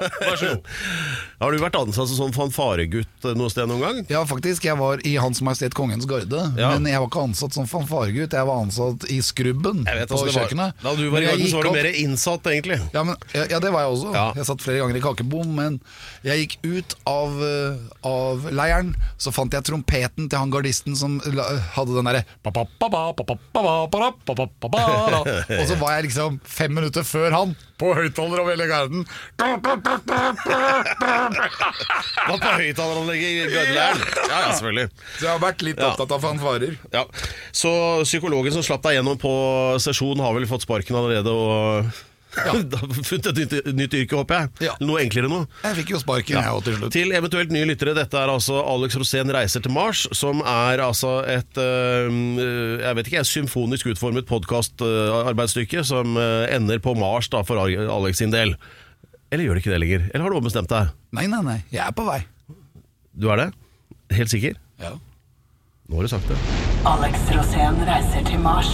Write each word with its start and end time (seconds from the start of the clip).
Vær 0.00 0.36
så 0.36 0.50
god. 0.54 0.68
Har 1.40 1.54
du 1.54 1.60
vært 1.62 1.76
ansatt 1.78 2.08
som 2.10 2.18
sånn 2.18 2.34
fanfaregutt 2.36 3.26
noe 3.36 3.48
sted 3.52 3.68
noen 3.70 3.80
gang? 3.80 4.00
Ja, 4.12 4.20
faktisk. 4.28 4.64
Jeg 4.68 4.76
var 4.80 5.00
i 5.08 5.14
Hans 5.20 5.40
Majestet 5.44 5.76
Kongens 5.76 6.04
Garde. 6.08 6.42
Ja. 6.60 6.74
Men 6.74 6.88
jeg 6.90 7.00
var 7.00 7.08
ikke 7.08 7.22
ansatt 7.30 7.56
som 7.56 7.68
fanfaregutt. 7.68 8.36
Jeg 8.36 8.48
var 8.48 8.60
ansatt 8.64 9.06
i 9.12 9.20
Skrubben 9.24 9.86
Jeg 9.88 10.02
vet 10.02 10.10
på 10.10 10.18
altså, 10.18 10.28
var, 10.28 10.36
kjøkkenet. 10.36 10.82
Da 10.84 10.94
du 10.98 11.06
var 11.12 11.24
i 11.24 11.30
garden, 11.30 11.48
så 11.48 11.60
var 11.60 11.68
du 11.68 11.78
mer 11.78 11.88
innsatt, 11.92 12.50
egentlig. 12.52 12.78
ja, 12.92 13.04
men, 13.08 13.16
ja, 13.32 13.46
ja, 13.54 13.60
det 13.62 13.72
var 13.72 13.86
jeg 13.86 13.94
også. 13.96 14.12
Ja. 14.16 14.26
Jeg 14.36 14.48
satt 14.50 14.64
flere 14.64 14.82
ganger 14.82 15.00
i 15.00 15.04
kakebom. 15.04 15.54
Men 15.56 15.80
jeg 16.26 16.44
gikk 16.44 16.58
ut 16.66 16.96
av, 17.08 17.40
eh, 17.48 17.80
av 18.10 18.50
leiren, 18.52 18.92
så 19.20 19.32
fant 19.34 19.56
jeg 19.56 19.64
trompeten 19.68 20.28
til 20.28 20.40
han 20.40 20.52
gardisten 20.52 20.96
som 20.98 21.18
hadde 21.24 21.96
den 21.96 22.08
derre 22.10 22.24
Og 25.60 25.66
så 25.68 25.76
var 25.80 25.96
jeg 25.96 26.08
liksom 26.10 26.40
fem 26.44 26.72
minutter 26.76 27.04
før 27.06 27.32
han, 27.34 27.56
på 27.80 27.94
høyttaler 27.96 28.42
over 28.42 28.52
hele 28.52 28.68
garden. 28.68 29.06
Var 29.40 29.56
på 32.40 32.50
høyttaleranlegget 32.60 33.30
i 33.30 33.48
gardeleiren. 33.54 34.04
Ja, 34.28 34.28
ja, 34.28 34.52
selvfølgelig. 34.52 34.88
Så 35.16 35.24
jeg 35.24 35.32
har 35.32 35.40
vært 35.42 35.64
litt 35.64 35.80
opptatt 35.84 36.12
av 36.16 36.20
fanfarer. 36.24 36.76
Ja. 36.92 37.06
Så 37.56 37.72
psykologen 38.04 38.52
som 38.56 38.66
slapp 38.66 38.84
deg 38.86 38.98
gjennom 38.98 39.16
på 39.20 39.32
sesjon, 39.82 40.20
har 40.20 40.36
vel 40.36 40.48
fått 40.50 40.66
sparken 40.68 41.00
allerede 41.00 41.30
og 41.32 41.90
ja. 42.36 42.52
funnet 43.08 43.26
et 43.26 43.38
nytt, 43.40 43.54
nytt 43.74 43.94
yrke, 44.02 44.18
håper 44.20 44.34
jeg. 44.36 44.68
Ja. 44.68 44.74
Noe 44.84 45.00
enklere 45.02 45.30
nå. 45.30 45.40
Jeg 45.64 45.78
fikk 45.80 45.94
jo 45.94 46.00
sparken, 46.02 46.38
jeg 46.38 46.54
òg, 46.54 46.62
til 46.66 46.76
slutt. 46.78 46.92
Til 46.94 47.14
eventuelt 47.16 47.54
nye 47.54 47.66
lyttere, 47.68 47.94
dette 47.96 48.20
er 48.20 48.30
altså 48.30 48.60
Alex 48.62 48.98
Rosén 49.00 49.32
reiser 49.34 49.64
til 49.64 49.74
Mars, 49.74 50.04
som 50.16 50.44
er 50.44 50.82
altså 50.84 51.20
et 51.30 51.60
øh, 51.60 52.10
jeg 52.84 52.98
vet 52.98 53.10
ikke, 53.10 53.24
et 53.24 53.32
symfonisk 53.32 53.90
utformet 53.94 54.28
podkastarbeidsstykke 54.30 55.84
som 55.86 56.14
øh, 56.20 56.44
ender 56.54 56.82
på 56.82 56.94
Mars 56.98 57.30
da, 57.32 57.42
for 57.46 57.60
Alex 57.64 58.22
sin 58.22 58.34
del. 58.34 58.54
Eller 59.30 59.46
gjør 59.46 59.54
det 59.54 59.62
ikke 59.62 59.72
det 59.74 59.80
lenger? 59.84 60.06
Eller 60.10 60.24
har 60.24 60.32
du 60.32 60.38
ombestemt 60.40 60.70
deg? 60.72 60.90
Nei, 61.14 61.26
nei, 61.30 61.42
nei. 61.46 61.58
Jeg 61.70 61.84
er 61.86 61.94
på 61.94 62.06
vei. 62.08 62.18
Du 63.14 63.28
er 63.30 63.44
det? 63.44 63.48
Helt 64.16 64.32
sikker? 64.32 64.58
Ja. 64.82 64.90
Nå 65.90 66.00
har 66.00 66.06
du 66.06 66.10
sagt 66.10 66.26
det. 66.30 66.38
Alex 66.90 67.30
Rosén 67.34 67.78
reiser 67.86 68.26
til 68.26 68.42
Mars. 68.42 68.70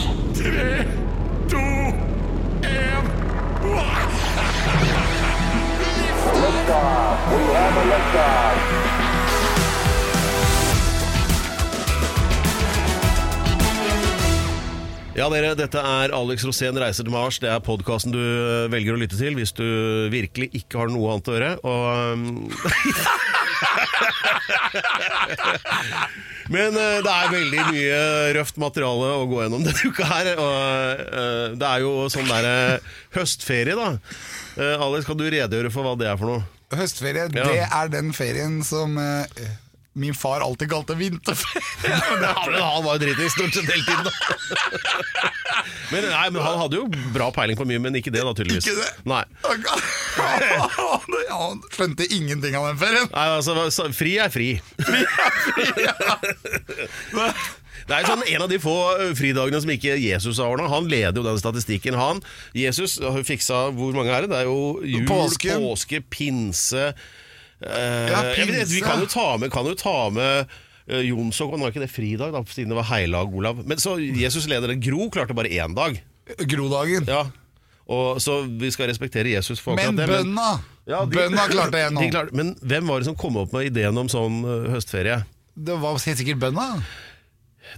Ja, 15.17 15.31
dere, 15.33 15.55
dette 15.56 15.81
er 15.81 16.12
Alex 16.12 16.42
Rosén 16.45 16.77
reiser 16.77 17.06
til 17.06 17.12
Mars. 17.14 17.39
Det 17.41 17.48
er 17.48 17.62
podkasten 17.64 18.12
du 18.12 18.19
øh, 18.20 18.67
velger 18.72 18.92
å 18.92 18.98
lytte 19.00 19.17
til 19.17 19.33
hvis 19.39 19.55
du 19.56 19.64
virkelig 20.12 20.50
ikke 20.58 20.77
har 20.83 20.91
noe 20.92 21.14
annet 21.14 21.31
å 21.33 21.36
gjøre. 21.39 21.53
Og 21.64 22.47
Men 26.53 26.77
uh, 26.77 27.00
det 27.03 27.11
er 27.14 27.31
veldig 27.33 27.62
mye 27.73 27.97
røft 28.36 28.56
materiale 28.61 29.08
å 29.17 29.25
gå 29.31 29.41
gjennom 29.42 29.64
denne 29.67 29.89
uka 29.89 30.05
her. 30.11 30.27
Og 30.36 30.53
uh, 31.17 31.47
det 31.58 31.67
er 31.73 31.78
jo 31.86 31.92
sånn 32.12 32.28
der 32.30 32.45
øh, 32.53 32.77
høstferie, 33.17 33.75
da. 33.78 33.89
Uh, 34.61 34.77
Alex, 34.86 35.03
kan 35.08 35.19
du 35.19 35.25
redegjøre 35.27 35.73
for 35.75 35.83
hva 35.89 35.95
det 35.98 36.08
er 36.12 36.19
for 36.20 36.27
noe? 36.34 36.42
Høstferie, 36.77 37.25
Ja. 37.33 37.45
det 37.48 37.64
er 37.64 37.86
den 37.92 38.08
ferien 38.14 38.55
som 38.67 38.98
eh, 38.98 39.24
min 39.96 40.14
far 40.14 40.40
alltid 40.45 40.70
kalte 40.70 40.95
vinterferie. 40.95 41.62
Men 42.51 42.61
han 42.62 42.84
var 42.84 42.98
jo 42.98 42.98
dritings 43.07 43.33
stort 43.33 43.55
sett 43.55 43.70
hele 43.73 43.84
tiden. 43.84 44.12
Men, 45.90 46.02
nei, 46.11 46.30
men 46.30 46.42
han 46.42 46.58
hadde 46.58 46.77
jo 46.80 46.86
bra 47.14 47.29
peiling 47.34 47.57
på 47.58 47.64
mye, 47.67 47.79
men 47.83 47.95
ikke 47.98 48.11
det, 48.11 48.20
da, 48.27 48.33
tydeligvis. 48.34 48.67
Ikke 48.67 48.83
det? 48.83 48.90
Nei. 49.07 49.23
Han 51.30 51.61
skjønte 51.73 52.07
ingenting 52.12 52.57
av 52.58 52.67
den 52.68 52.79
ferien. 52.80 53.07
Nei, 53.12 53.27
altså, 53.36 53.55
så- 53.74 53.86
fri 53.95 54.17
er 54.23 54.30
fri. 54.34 54.48
Det 57.86 57.95
er 57.95 58.08
sånn 58.08 58.24
En 58.27 58.42
av 58.46 58.51
de 58.51 58.58
få 58.63 58.74
fridagene 59.18 59.61
som 59.63 59.70
ikke 59.74 59.95
Jesus 60.01 60.40
har 60.42 60.51
ordna. 60.51 60.67
Han 60.73 60.89
leder 60.90 61.20
jo 61.20 61.27
den 61.27 61.39
statistikken. 61.40 61.95
Han, 61.98 62.23
Jesus 62.57 62.98
har 63.02 63.23
fiksa 63.27 63.67
Hvor 63.77 63.95
mange 63.96 64.11
er 64.14 64.27
det? 64.27 64.33
Det 64.34 64.40
er 64.42 64.51
jo 64.51 64.83
jul, 64.83 65.07
påske, 65.08 65.55
påske, 65.63 66.02
pinse 66.11 66.90
Ja, 67.62 68.22
jeg 68.36 68.48
vet. 68.52 68.68
Vi 68.68 68.83
kan 68.84 69.00
jo 69.00 69.06
ta 69.08 69.36
med, 69.40 69.50
kan 69.55 69.64
jo 69.67 69.74
ta 69.78 69.96
med 70.12 70.46
Jonsok, 70.86 71.50
han 71.56 71.64
er 71.67 71.72
ikke 71.72 71.83
det 71.83 71.90
fridag, 71.90 72.30
da, 72.36 72.42
siden 72.46 72.70
det 72.70 72.77
var 72.78 72.86
heilag 72.92 73.33
Olav. 73.34 73.62
Men 73.67 73.80
så 73.83 73.96
Jesus 73.98 74.44
leder 74.46 74.70
det. 74.70 74.77
Gro 74.84 75.08
klarte 75.11 75.34
bare 75.34 75.48
én 75.50 75.74
dag. 75.74 75.98
Grodagen. 76.46 77.06
Ja 77.08 77.24
og 77.86 78.16
Så 78.18 78.40
vi 78.58 78.66
skal 78.74 78.89
respektere 78.90 79.30
Jesus 79.30 79.61
for 79.62 79.77
akkurat 79.78 79.95
Men 79.95 79.96
det. 80.00 80.06
bønna 80.11 80.46
Ja, 80.90 81.05
de- 81.06 81.14
Bønna 81.20 81.45
klarte 81.46 81.78
jeg 81.78 81.92
nå. 81.95 82.00
Klarte- 82.14 82.34
men 82.34 82.48
hvem 82.58 82.89
var 82.90 82.98
det 82.98 83.06
som 83.06 83.14
kom 83.14 83.36
opp 83.39 83.52
med 83.55 83.68
ideen 83.68 83.96
om 83.98 84.08
sånn 84.11 84.40
ø, 84.42 84.56
høstferie? 84.74 85.20
Det 85.55 85.77
var 85.78 85.95
helt 85.95 86.18
sikkert 86.18 86.40
bønna. 86.42 86.64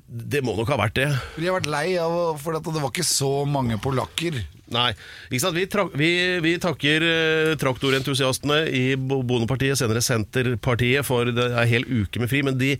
Det 0.09 0.41
må 0.44 0.55
nok 0.56 0.69
ha 0.72 0.78
vært 0.81 0.97
det. 0.97 1.09
De 1.37 1.44
har 1.49 1.59
vært 1.61 1.69
lei 1.69 1.97
av 2.00 2.38
for 2.41 2.56
at 2.56 2.65
det 2.65 2.81
var 2.81 2.88
ikke 2.93 3.05
så 3.05 3.31
mange 3.49 3.77
polakker. 3.84 4.41
Nei. 4.75 4.91
Ikke 5.31 5.41
sant? 5.41 5.56
Vi, 5.56 5.65
trak, 5.73 5.95
vi, 5.97 6.11
vi 6.45 6.56
takker 6.61 7.05
eh, 7.06 7.53
traktorentusiastene 7.61 8.59
i 8.69 8.83
Bo- 9.01 9.23
Bondepartiet, 9.25 9.79
senere 9.81 10.03
Senterpartiet, 10.05 11.06
for 11.09 11.31
det 11.33 11.47
er 11.49 11.62
en 11.62 11.71
hel 11.71 11.87
uke 11.89 12.21
med 12.21 12.29
fri. 12.29 12.43
Men 12.45 12.59
de 12.61 12.75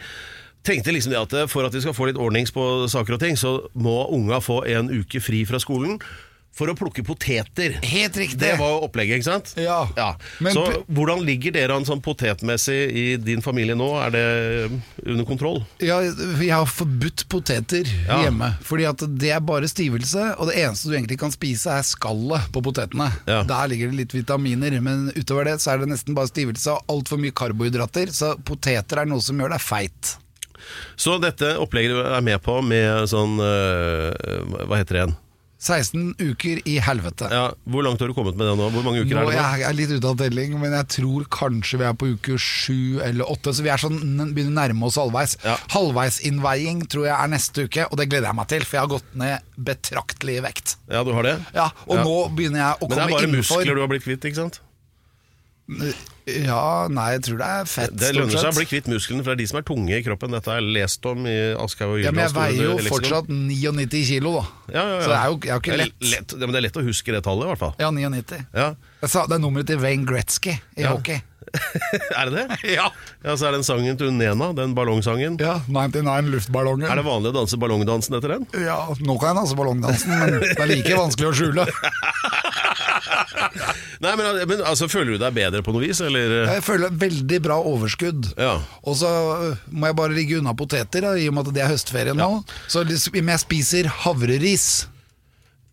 tenkte 0.69 0.93
liksom 0.93 1.15
det 1.15 1.21
at 1.22 1.37
eh, 1.44 1.49
for 1.49 1.65
at 1.65 1.72
vi 1.72 1.81
skal 1.84 1.97
få 1.97 2.10
litt 2.10 2.21
ordnings 2.21 2.53
på 2.53 2.66
saker 2.93 3.16
og 3.16 3.22
ting, 3.25 3.38
så 3.41 3.54
må 3.72 4.03
unga 4.12 4.43
få 4.44 4.60
en 4.69 4.93
uke 4.93 5.22
fri 5.25 5.44
fra 5.49 5.60
skolen 5.62 5.97
for 6.59 6.70
å 6.70 6.75
plukke 6.75 7.04
poteter. 7.06 7.76
Helt 7.86 8.16
riktig. 8.19 8.41
Det 8.41 8.56
var 8.59 8.82
opplegget, 8.82 9.20
ikke 9.20 9.28
sant? 9.28 9.53
Ja. 9.60 9.78
ja. 9.94 10.09
så 10.50 10.64
hvordan 10.91 11.22
ligger 11.26 11.54
dere 11.54 11.76
an 11.78 11.86
sånn 11.86 12.03
potetmessig 12.03 12.78
i 12.91 13.04
din 13.22 13.44
familie 13.44 13.76
nå? 13.78 13.86
Er 14.03 14.14
det 14.14 14.25
under 15.04 15.26
kontroll? 15.28 15.60
Ja, 15.82 16.00
jeg 16.03 16.50
har 16.50 16.66
forbudt 16.66 17.28
poteter 17.31 17.87
Ja. 18.08 18.25
hjemme. 18.25 18.50
Fordi 18.66 18.88
at 18.91 19.04
det 19.20 19.31
er 19.37 19.44
bare 19.44 19.70
stivelse, 19.70 20.32
og 20.38 20.50
det 20.50 20.58
eneste 20.64 20.91
du 20.91 20.97
egentlig 20.97 21.20
kan 21.22 21.34
spise, 21.34 21.78
er 21.78 21.87
skallet 21.87 22.50
på 22.54 22.62
potetene. 22.64 23.10
Ja. 23.28 23.44
Der 23.47 23.70
ligger 23.70 23.92
det 23.92 24.03
litt 24.03 24.16
vitaminer, 24.16 24.81
men 24.82 25.12
utover 25.14 25.47
det 25.53 25.60
så 25.62 25.75
er 25.75 25.84
det 25.84 25.92
nesten 25.92 26.19
bare 26.19 26.32
stivelse 26.32 26.75
og 26.75 26.91
altfor 26.97 27.22
mye 27.22 27.37
karbohydrater. 27.38 28.10
Så 28.14 28.34
poteter 28.42 29.04
er 29.04 29.10
noe 29.10 29.22
som 29.22 29.38
gjør 29.38 29.54
deg 29.54 29.62
feit. 29.62 30.16
Så 30.98 31.20
dette 31.22 31.54
opplegget 31.62 31.94
du 31.94 32.03
er 32.03 32.25
med 32.25 32.42
på 32.42 32.58
med 32.66 33.06
sånn 33.08 33.38
øh, 33.41 34.10
Hva 34.66 34.81
heter 34.81 34.97
det 34.97 35.03
igjen? 35.04 35.16
16 35.58 36.14
uker 36.22 36.60
i 36.70 36.76
helvete. 36.78 37.26
Ja, 37.34 37.48
Hvor 37.66 37.82
langt 37.82 37.98
har 37.98 38.06
du 38.06 38.14
kommet 38.14 38.36
med 38.38 38.46
det 38.46 38.54
nå? 38.60 38.69
Hvor 38.70 38.84
mange 38.86 39.00
uker 39.02 39.16
Nå, 39.16 39.22
er 39.24 39.32
det 39.32 39.38
nå? 39.42 39.56
jeg 39.58 39.64
er 39.66 39.74
litt 39.74 39.91
ute 39.91 40.06
av 40.12 40.16
telling, 40.20 40.52
men 40.62 40.70
jeg 40.76 40.86
tror 40.94 41.24
kanskje 41.34 41.80
vi 41.80 41.84
er 41.88 41.96
på 41.98 42.10
uke 42.14 42.36
7 42.38 43.00
eller 43.02 43.24
8 43.34 43.54
Så 43.58 43.64
vi 43.66 43.72
er 43.74 43.82
sånn, 43.82 43.98
begynner 44.36 44.54
å 44.54 44.58
nærme 44.60 44.86
oss 44.86 44.98
halvveis. 45.02 45.34
Ja. 45.42 45.56
Halvveisinnveiing 45.74 46.84
tror 46.91 47.08
jeg 47.08 47.16
er 47.16 47.32
neste 47.34 47.66
uke, 47.66 47.88
og 47.91 47.98
det 47.98 48.06
gleder 48.12 48.30
jeg 48.30 48.38
meg 48.38 48.48
til. 48.54 48.64
For 48.69 48.78
jeg 48.78 48.84
har 48.86 48.92
gått 48.94 49.10
ned 49.19 49.50
betraktelig 49.58 50.38
i 50.38 50.44
vekt. 50.46 50.76
Ja, 50.91 51.02
du 51.04 51.10
har 51.16 51.26
det? 51.26 51.36
Ja, 51.54 51.69
Og 51.88 51.96
Ja. 51.98 52.04
nå 52.04 52.16
begynner 52.38 52.58
jeg 52.62 52.75
å 52.78 52.88
Men 52.88 52.96
det 52.96 52.98
er 53.04 53.10
bare 53.10 53.26
innenfor 53.26 53.58
muskler 53.58 53.75
du 53.75 53.80
har 53.82 53.88
blitt 53.90 54.04
kvitt, 54.06 54.22
ikke 54.30 54.36
sant? 54.44 54.60
Ja, 56.29 56.89
nei, 56.93 57.06
jeg 57.17 57.23
tror 57.27 57.39
det 57.41 57.47
er 57.49 57.69
fett. 57.69 57.93
Det 57.97 58.09
lønner 58.17 58.41
seg 58.41 58.51
å 58.53 58.56
bli 58.56 58.65
kvitt 58.69 58.89
musklene, 58.89 59.25
for 59.25 59.33
det 59.33 59.37
er 59.37 59.41
de 59.43 59.47
som 59.51 59.59
er 59.61 59.65
tunge 59.69 59.97
i 59.97 60.03
kroppen. 60.05 60.33
Dette 60.33 60.49
har 60.53 60.61
jeg 60.62 60.73
lest 60.77 61.05
om 61.09 61.25
i 61.29 61.34
Aschehoug 61.61 61.99
og 61.99 62.05
ja, 62.05 62.12
Men 62.12 62.25
jeg 62.27 62.34
veier 62.37 62.69
jo 62.71 62.77
fortsatt 62.89 63.29
99 63.33 64.03
kilo, 64.09 64.33
da. 64.39 64.45
ja, 64.73 64.83
ja, 64.83 64.97
ja. 64.97 65.01
Så 65.05 65.09
det 65.12 65.19
er 65.19 65.33
jo, 65.33 65.39
jeg 65.45 65.49
er 65.49 65.55
jo 65.55 65.62
ikke 65.62 65.73
Det 65.73 65.79
er 65.79 65.83
lett. 65.84 66.11
lett. 66.12 66.37
Men 66.41 66.53
det 66.56 66.61
er 66.61 66.67
lett 66.69 66.81
å 66.81 66.85
huske 66.88 67.17
det 67.17 67.23
tallet, 67.29 67.44
i 67.49 67.53
hvert 67.53 67.62
fall. 67.65 67.75
Ja, 67.81 67.91
99. 67.93 68.41
Ja. 68.56 68.69
Sa, 69.09 69.26
det 69.29 69.37
er 69.38 69.43
nummeret 69.44 69.69
til 69.73 69.81
Wayne 69.85 70.09
Gretzky 70.09 70.56
i 70.56 70.85
Ja. 70.87 70.94
hockey. 70.97 71.20
er 72.19 72.29
det 72.29 72.32
det? 72.35 72.59
Ja. 72.75 72.91
Ja, 73.25 73.32
Så 73.41 73.47
er 73.49 73.55
den 73.56 73.64
sangen 73.64 73.97
til 73.97 74.11
Nena, 74.12 74.50
den 74.53 74.75
ballongsangen. 74.76 75.38
ja, 75.41 75.55
99 75.69 76.29
luftballongen. 76.35 76.85
Er 76.93 77.00
det 77.00 77.06
vanlig 77.09 77.32
å 77.32 77.38
danse 77.41 77.56
ballongdansen 77.61 78.19
etter 78.21 78.37
den? 78.37 78.44
Ja, 78.67 78.82
nå 79.00 79.17
kan 79.21 79.32
jeg 79.32 79.41
danse 79.41 79.56
ballongdansen, 79.56 80.12
men 80.12 80.41
det 80.44 80.56
er 80.61 80.69
like 80.69 80.99
vanskelig 81.00 81.31
å 81.31 81.37
skjule. 81.41 81.64
Nei, 84.05 84.12
men, 84.19 84.41
men 84.49 84.62
altså, 84.62 84.89
Føler 84.91 85.15
du 85.17 85.23
deg 85.23 85.35
bedre 85.37 85.62
på 85.65 85.75
noe 85.75 85.85
vis, 85.85 86.00
eller? 86.05 86.35
Jeg 86.49 86.65
føler 86.67 86.95
veldig 87.00 87.41
bra 87.45 87.59
overskudd. 87.71 88.31
Ja. 88.39 88.56
Og 88.85 88.99
så 89.00 89.11
øh, 89.11 89.67
må 89.75 89.91
jeg 89.91 89.99
bare 89.99 90.15
ligge 90.17 90.39
unna 90.41 90.55
poteter, 90.59 91.05
da, 91.05 91.15
i 91.19 91.29
og 91.31 91.37
med 91.37 91.50
at 91.50 91.56
det 91.56 91.65
er 91.65 91.73
høstferie 91.73 92.17
nå. 92.17 92.31
Så 92.71 92.85
liksom, 92.89 93.19
jeg 93.19 93.45
spiser 93.45 93.91
havreris. 94.05 94.69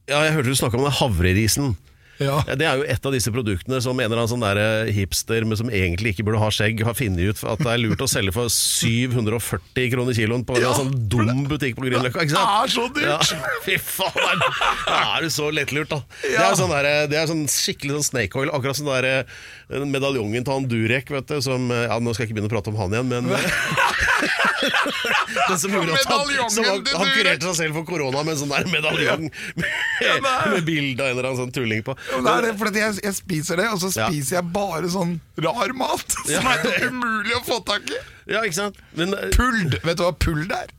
Ja, 0.09 0.21
jeg 0.27 0.35
hørte 0.35 0.53
du 0.53 0.57
snakke 0.57 0.77
om 0.77 0.85
den 0.85 0.97
havrerisen. 0.99 1.73
Ja. 2.21 2.39
Det 2.47 2.65
er 2.65 2.79
jo 2.79 2.85
et 2.87 3.07
av 3.09 3.13
disse 3.15 3.31
produktene 3.33 3.81
som 3.83 3.97
en 3.99 4.05
eller 4.05 4.21
annen 4.21 4.31
sånn 4.31 4.43
der 4.45 4.59
eh, 4.61 4.91
hipster 4.95 5.43
men 5.47 5.59
som 5.59 5.71
egentlig 5.73 6.13
ikke 6.15 6.25
burde 6.29 6.39
ha 6.41 6.49
skjegg, 6.53 6.83
har 6.87 6.95
funnet 6.97 7.35
ut 7.35 7.43
at 7.51 7.63
det 7.63 7.71
er 7.73 7.81
lurt 7.81 8.03
å 8.05 8.07
selge 8.09 8.33
for 8.35 8.47
740 8.51 9.89
kroner 9.91 10.15
kiloen 10.17 10.45
på 10.47 10.59
Ja, 10.61 10.71
en 10.71 10.85
sånn 10.85 11.09
dum 11.11 11.43
butikk 11.49 11.75
på 11.77 11.85
Grünerløkka. 11.87 12.25
Det 12.31 12.39
er 12.39 12.71
så 12.71 12.87
dyrt! 12.95 13.33
Ja, 13.33 13.41
fy 13.65 13.77
faen, 13.81 14.45
da 14.85 15.01
er 15.17 15.25
du 15.25 15.33
så 15.33 15.49
lettlurt, 15.53 15.91
da. 15.91 16.01
Det 16.23 16.37
er 16.39 16.57
sånn, 16.59 16.71
der, 16.73 16.89
det 17.11 17.19
er 17.19 17.29
sånn 17.31 17.45
skikkelig 17.51 17.99
sånn 17.99 18.09
snake 18.11 18.39
oil, 18.39 18.53
akkurat 18.55 18.79
sånn 18.79 18.91
der, 18.93 19.09
eh, 19.11 19.85
medaljongen 19.89 20.45
til 20.45 20.55
han 20.55 20.69
Durek, 20.71 21.11
vet 21.13 21.29
du, 21.31 21.39
som 21.43 21.67
eh, 21.73 21.87
Ja, 21.89 21.99
nå 21.99 22.13
skal 22.15 22.25
jeg 22.25 22.31
ikke 22.31 22.39
begynne 22.39 22.51
å 22.51 22.55
prate 22.55 22.71
om 22.71 22.79
han 22.79 22.95
igjen, 22.95 23.11
men 23.11 23.23
Den 25.49 25.59
som 25.61 25.73
gjorde 25.75 25.95
at 25.97 26.09
han, 26.09 26.49
som 26.53 26.65
han, 26.67 26.81
han 26.85 27.09
kurerte 27.15 27.49
seg 27.49 27.55
selv 27.59 27.77
for 27.79 27.87
korona 27.89 28.23
med 28.25 28.35
en 28.35 28.39
sånn 28.43 28.53
der 28.53 28.69
medaljong 28.71 29.25
med, 29.61 30.29
med 30.53 30.65
bilde 30.67 31.03
av 31.03 31.09
en 31.11 31.15
eller 31.17 31.29
annen 31.29 31.41
sånn 31.43 31.53
tulling 31.55 31.83
på. 31.87 31.95
Ja, 32.11 32.21
det 32.25 32.33
er 32.35 32.47
det, 32.47 32.53
for 32.61 32.79
jeg, 32.81 32.97
jeg 33.05 33.17
spiser 33.19 33.61
det, 33.61 33.67
og 33.73 33.81
så 33.83 33.91
Ja. 33.95 34.09
spiser 34.11 34.39
jeg 34.39 34.49
bare 34.55 34.89
sånn 34.91 35.17
rar 35.45 35.75
mat 35.77 36.17
som 36.29 36.49
er 36.51 36.87
umulig 36.89 37.35
å 37.37 37.43
få 37.47 37.59
tak 37.67 37.87
i. 37.93 37.99
Ja, 38.31 38.41
ikke 38.45 38.57
sant? 38.61 38.79
Men 38.97 39.13
eh, 39.17 39.29
Puld! 39.35 39.77
Vet 39.85 39.99
du 39.99 40.05
hva 40.07 40.13
puld 40.17 40.51
er? 40.55 40.71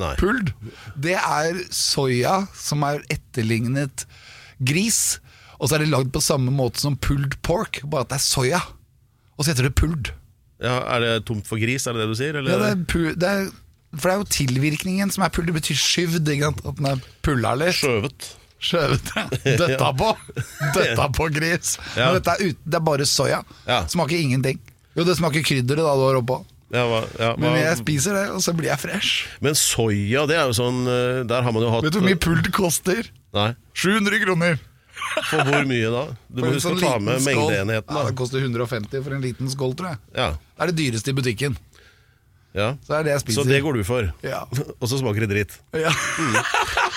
Nei. 0.00 0.14
Puld. 0.16 0.54
Det 0.96 1.18
er 1.20 1.58
soya 1.76 2.46
som 2.56 2.80
er 2.88 3.02
etterlignet 3.12 4.06
gris. 4.64 5.18
Og 5.60 5.68
så 5.68 5.76
er 5.76 5.84
det 5.84 5.90
lagd 5.92 6.08
på 6.14 6.22
samme 6.24 6.50
måte 6.54 6.80
som 6.80 6.96
pulled 6.96 7.36
pork, 7.46 7.82
bare 7.84 8.06
at 8.06 8.14
det 8.14 8.16
er 8.16 8.24
soya. 8.24 8.62
Og 9.36 9.44
så 9.44 9.52
heter 9.52 9.68
det 9.68 9.74
puld. 9.78 10.08
Ja, 10.62 10.76
er 10.94 11.02
det 11.04 11.12
tomt 11.28 11.48
for 11.48 11.58
gris, 11.60 11.86
er 11.90 11.96
det 11.96 12.04
det 12.04 12.12
du 12.12 12.18
sier? 12.18 12.38
Eller? 12.38 12.54
Ja, 12.54 12.60
det 12.62 12.70
er 12.76 12.84
pu- 12.92 13.16
det 13.18 13.28
er, 13.28 13.48
for 13.96 14.06
det 14.08 14.14
er 14.14 14.20
jo 14.22 14.28
tilvirkningen 14.38 15.10
som 15.12 15.24
er 15.26 15.32
pull. 15.34 15.48
Det 15.50 15.56
betyr 15.58 15.78
skyvd. 15.80 16.30
At 16.46 16.78
den 16.78 16.88
er 16.92 17.02
pulla 17.26 17.54
litt. 17.58 17.74
Skjøvet. 17.80 18.28
Skjøvet. 18.62 19.10
Døtta 19.62 19.90
på. 19.98 20.12
Døtta 20.76 21.08
på 21.18 21.26
gris. 21.34 21.74
Ja. 21.98 22.12
Men 22.12 22.20
dette 22.20 22.36
er, 22.36 22.52
ut, 22.52 22.62
det 22.64 22.78
er 22.78 22.86
bare 22.92 23.08
soya. 23.10 23.42
Ja. 23.66 23.82
Smaker 23.90 24.16
ingenting. 24.22 24.60
Jo, 24.94 25.04
det 25.08 25.16
smaker 25.18 25.42
krydderet 25.44 25.82
da 25.82 25.94
du 25.98 26.04
har 26.06 26.20
oppå. 26.20 26.40
Ja, 26.72 26.86
hva, 26.88 27.02
ja, 27.20 27.34
Men 27.36 27.58
jeg 27.58 27.76
spiser 27.82 28.14
det, 28.16 28.22
og 28.32 28.40
så 28.40 28.54
blir 28.56 28.70
jeg 28.70 28.80
fresh. 28.80 29.26
Men 29.44 29.56
soya, 29.58 30.22
det 30.30 30.38
er 30.40 30.46
jo 30.48 30.54
sånn 30.56 30.78
eh, 30.88 31.18
Der 31.28 31.44
har 31.44 31.52
man 31.52 31.60
jo 31.66 31.68
hatt 31.68 31.84
Vet 31.84 31.92
du 31.92 31.98
hvor 32.00 32.06
mye 32.06 32.16
pult 32.16 32.48
koster? 32.56 33.10
Nei. 33.36 33.50
700 33.76 34.22
kroner! 34.24 34.56
For 35.28 35.42
hvor 35.44 35.66
mye 35.68 35.90
da? 35.92 36.04
Du 36.32 36.40
må 36.44 36.52
huske 36.54 36.64
sånn 36.68 36.78
å 36.78 36.82
ta 36.82 36.94
med 37.02 37.20
mengdeenheten. 37.24 37.96
Ja, 37.98 38.04
det 38.08 38.16
koster 38.18 38.40
150 38.42 39.02
for 39.04 39.16
en 39.16 39.22
liten 39.24 39.50
skål, 39.52 39.74
tror 39.78 39.92
jeg. 39.92 40.00
Ja, 40.16 40.30
Det 40.38 40.64
er 40.66 40.72
det 40.72 40.76
dyreste 40.80 41.12
i 41.12 41.16
butikken. 41.18 41.56
ja. 42.56 42.70
Så 42.86 43.02
det 43.04 43.12
jeg. 43.14 43.34
Så 43.36 43.44
det 43.48 43.60
går 43.64 43.80
du 43.80 43.84
for. 43.84 44.10
Ja. 44.24 44.42
Og 44.80 44.88
så 44.88 44.98
smaker 45.00 45.26
det 45.26 45.30
dritt. 45.34 45.56
Ja. 45.76 45.92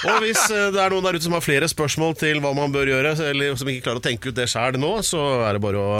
Og 0.05 0.19
hvis 0.23 0.41
eh, 0.51 0.69
det 0.75 0.81
er 0.83 0.91
noen 0.93 1.03
der 1.07 1.17
ute 1.17 1.25
som 1.27 1.35
har 1.37 1.43
flere 1.43 1.67
spørsmål 1.71 2.15
til 2.19 2.41
hva 2.43 2.51
man 2.57 2.71
bør 2.75 2.91
gjøre, 2.91 3.15
eller 3.31 3.55
som 3.59 3.71
ikke 3.71 3.87
klarer 3.87 4.03
å 4.03 4.05
tenke 4.05 4.29
ut 4.31 4.37
det 4.37 4.49
sjæl 4.51 4.77
nå, 4.79 4.91
så 5.07 5.21
er 5.47 5.57
det 5.57 5.63
bare 5.65 5.81
å 5.81 5.95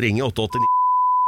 ringe 0.00 0.26
889 0.26 0.79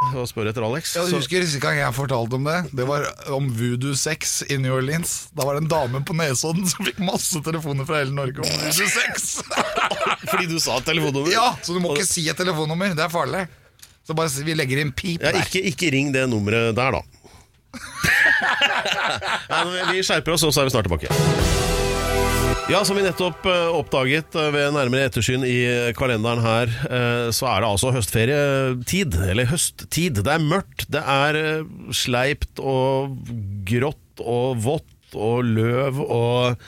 og 0.18 0.26
spørre 0.30 0.52
etter 0.52 0.64
Alex. 0.66 0.92
Jeg 0.96 1.08
du 1.10 1.16
husker 1.16 1.44
Sist 1.46 1.60
gang 1.62 1.78
jeg 1.80 1.94
fortalte 1.96 2.38
om 2.38 2.44
det. 2.48 2.58
Det 2.76 2.86
var 2.88 3.06
om 3.34 3.48
voodoo 3.56 3.94
sex 3.98 4.42
i 4.50 4.58
New 4.60 4.74
Orleans. 4.76 5.14
Da 5.36 5.46
var 5.48 5.56
det 5.58 5.64
en 5.64 5.70
dame 5.72 6.02
på 6.08 6.16
Nesodden 6.18 6.66
som 6.70 6.84
fikk 6.86 7.00
masse 7.04 7.42
telefoner 7.46 7.88
fra 7.88 8.02
hele 8.02 8.14
Norge 8.16 8.42
om 8.44 8.50
voodoo 8.66 8.90
sex. 8.92 9.40
Fordi 10.30 10.46
du 10.50 10.58
sa 10.62 10.78
et 10.80 10.88
telefonnummer? 10.90 11.32
ja, 11.34 11.48
Så 11.62 11.76
du 11.76 11.80
må 11.84 11.94
ikke 11.96 12.08
si 12.08 12.26
et 12.30 12.38
telefonnummer. 12.38 12.94
Det 12.98 13.06
er 13.06 13.12
farlig. 13.12 13.46
Så 14.02 14.16
bare 14.18 14.44
vi 14.46 14.54
legger 14.58 14.82
inn 14.82 14.90
pip 14.92 15.22
Ja, 15.22 15.30
der. 15.30 15.44
ikke, 15.46 15.62
ikke 15.70 15.92
ring 15.94 16.10
det 16.14 16.24
nummeret 16.30 16.74
der, 16.76 16.98
da. 16.98 17.02
Nei, 19.52 19.62
vi 19.94 20.02
skjerper 20.04 20.34
oss, 20.34 20.44
og 20.48 20.52
så 20.52 20.64
er 20.64 20.68
vi 20.68 20.74
snart 20.74 20.90
tilbake. 20.90 21.71
Ja, 22.70 22.84
Som 22.86 22.96
vi 22.96 23.02
nettopp 23.04 23.44
eh, 23.50 23.68
oppdaget 23.74 24.36
eh, 24.38 24.48
ved 24.54 24.70
nærmere 24.76 25.08
ettersyn 25.10 25.42
i 25.44 25.56
kalenderen 25.98 26.40
her, 26.44 26.70
eh, 26.86 27.26
så 27.34 27.48
er 27.50 27.64
det 27.64 27.68
altså 27.68 27.90
høstferietid. 27.92 29.16
Eller 29.32 29.50
høsttid. 29.50 30.22
Det 30.22 30.30
er 30.32 30.44
mørkt, 30.46 30.86
det 30.94 31.02
er 31.02 31.38
eh, 31.40 31.66
sleipt 31.96 32.62
og 32.62 33.18
grått 33.68 34.22
og 34.22 34.62
vått 34.62 35.16
og 35.18 35.42
løv 35.44 35.98
og 36.06 36.62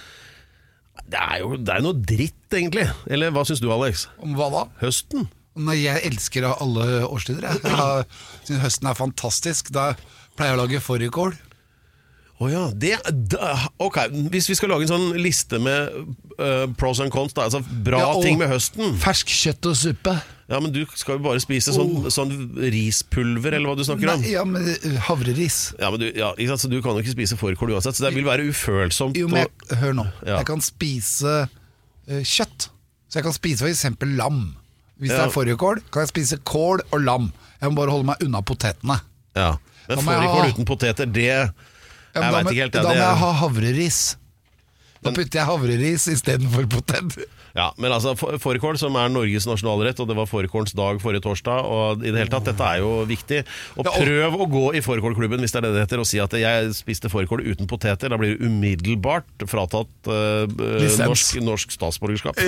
Det 1.08 1.20
er 1.20 1.38
jo 1.40 1.54
det 1.56 1.72
er 1.72 1.84
noe 1.86 1.96
dritt, 1.96 2.42
egentlig. 2.52 2.84
Eller 3.08 3.32
hva 3.32 3.46
syns 3.46 3.62
du, 3.62 3.70
Alex? 3.72 4.06
Om 4.20 4.34
hva 4.36 4.50
da? 4.52 4.66
Høsten? 4.82 5.28
Nei, 5.54 5.78
jeg 5.84 6.02
elsker 6.10 6.48
alle 6.50 7.04
årstider. 7.06 7.46
Jeg, 7.46 7.62
jeg 7.64 8.48
synes 8.50 8.64
høsten 8.66 8.90
er 8.90 8.98
fantastisk. 8.98 9.70
Da 9.72 9.92
pleier 10.34 10.52
jeg 10.52 10.58
å 10.58 10.62
lage 10.64 10.82
fårikål. 10.84 11.36
Å 12.42 12.48
ja, 12.50 12.62
det, 12.74 12.96
da, 13.30 13.52
ok, 13.78 13.98
Hvis 14.32 14.48
vi 14.50 14.56
skal 14.58 14.72
lage 14.72 14.88
en 14.88 14.90
sånn 14.90 15.18
liste 15.22 15.60
med 15.62 15.92
uh, 16.40 16.64
pros 16.74 16.98
and 16.98 17.12
cons, 17.14 17.30
da, 17.36 17.44
altså 17.46 17.60
bra 17.62 18.00
Ja, 18.02 18.08
ting 18.24 18.40
med 18.40 18.50
høsten 18.50 18.96
Fersk 18.98 19.30
kjøtt 19.30 19.68
og 19.70 19.76
suppe. 19.78 20.16
Ja, 20.50 20.58
Men 20.58 20.72
du 20.74 20.80
skal 20.98 21.16
jo 21.20 21.22
bare 21.24 21.40
spise 21.40 21.72
sånn, 21.72 22.08
sånn 22.12 22.32
rispulver, 22.74 23.54
eller 23.54 23.70
hva 23.70 23.78
du 23.78 23.84
snakker 23.86 24.10
om? 24.16 24.24
Ja, 24.28 24.42
men 24.48 24.66
uh, 24.66 24.96
havreris. 25.06 25.60
Ja, 25.80 25.92
men 25.94 26.02
du, 26.02 26.08
ja? 26.10 26.34
Så 26.58 26.68
du 26.68 26.80
kan 26.84 26.98
jo 26.98 27.04
ikke 27.04 27.14
spise 27.14 27.38
fårikål 27.40 27.76
uansett, 27.76 27.96
så 27.96 28.08
det 28.08 28.12
vil 28.18 28.26
være 28.26 28.48
ufølsomt. 28.50 29.16
Jo, 29.16 29.30
men 29.30 29.46
jeg, 29.46 29.78
hør 29.80 29.94
nå. 30.02 30.04
Ja. 30.26 30.40
Jeg 30.42 30.48
kan 30.50 30.64
spise 30.64 31.36
uh, 31.46 32.20
kjøtt. 32.20 32.68
Så 33.08 33.20
jeg 33.20 33.28
kan 33.28 33.36
spise 33.36 33.64
f.eks. 33.70 33.86
lam. 34.18 34.42
Hvis 34.98 35.14
det 35.14 35.22
er 35.22 35.32
fårikål, 35.32 35.80
kan 35.94 36.04
jeg 36.04 36.10
spise 36.12 36.40
kål 36.46 36.82
og 36.90 36.98
lam. 37.02 37.30
Jeg 37.60 37.70
må 37.70 37.78
bare 37.78 37.94
holde 37.94 38.10
meg 38.10 38.26
unna 38.26 38.42
potetene. 38.42 38.98
ja. 39.38 39.54
Men 39.84 40.00
fårikål 40.00 40.40
ha- 40.40 40.48
uten 40.48 40.64
poteter, 40.64 41.08
det 41.12 41.32
Ja, 42.14 42.22
Jeg 42.22 42.32
veit 42.38 42.52
ikke 42.52 42.62
helt. 42.68 42.76
Da 42.80 42.88
må 42.88 42.94
jeg 43.00 43.22
ha 43.24 43.32
havreris. 43.44 44.02
Da 45.04 45.10
putter 45.12 45.36
jeg 45.42 45.44
havreris 45.44 46.06
istedenfor 46.08 46.64
potet. 46.72 47.16
ja, 47.60 47.66
men 47.76 47.92
altså, 47.92 48.14
få- 48.16 48.38
fårikål 48.40 48.78
som 48.80 48.94
er 48.96 49.10
Norges 49.12 49.44
nasjonalrett, 49.44 49.98
og 50.00 50.08
det 50.08 50.14
var 50.16 50.24
fårikålens 50.30 50.72
dag 50.78 50.96
forrige 51.02 51.20
torsdag, 51.26 51.60
og 51.68 52.00
i 52.00 52.08
det 52.14 52.22
hele 52.22 52.32
tatt, 52.32 52.46
dette 52.48 52.64
er 52.64 52.80
jo 52.80 52.92
viktig. 53.10 53.42
Og 53.76 53.84
Ja, 53.84 53.92
prøv 53.98 54.38
å 54.40 54.46
gå 54.48 54.62
i 54.78 54.80
fårikålklubben 54.86 55.44
hvis 55.44 55.52
det 55.52 55.60
er 55.60 55.66
det 55.66 55.72
det 55.76 55.82
heter, 55.84 56.00
og 56.00 56.08
si 56.08 56.22
at 56.24 56.32
jeg 56.40 56.72
spiste 56.78 57.10
fårikål 57.12 57.44
uten 57.50 57.68
poteter. 57.68 58.08
Da 58.08 58.16
blir 58.16 58.38
du 58.38 58.46
umiddelbart 58.48 59.44
fratatt 59.50 60.08
uh, 60.08 60.48
norsk, 61.04 61.36
norsk 61.44 61.76
statsborgerskap. 61.76 62.40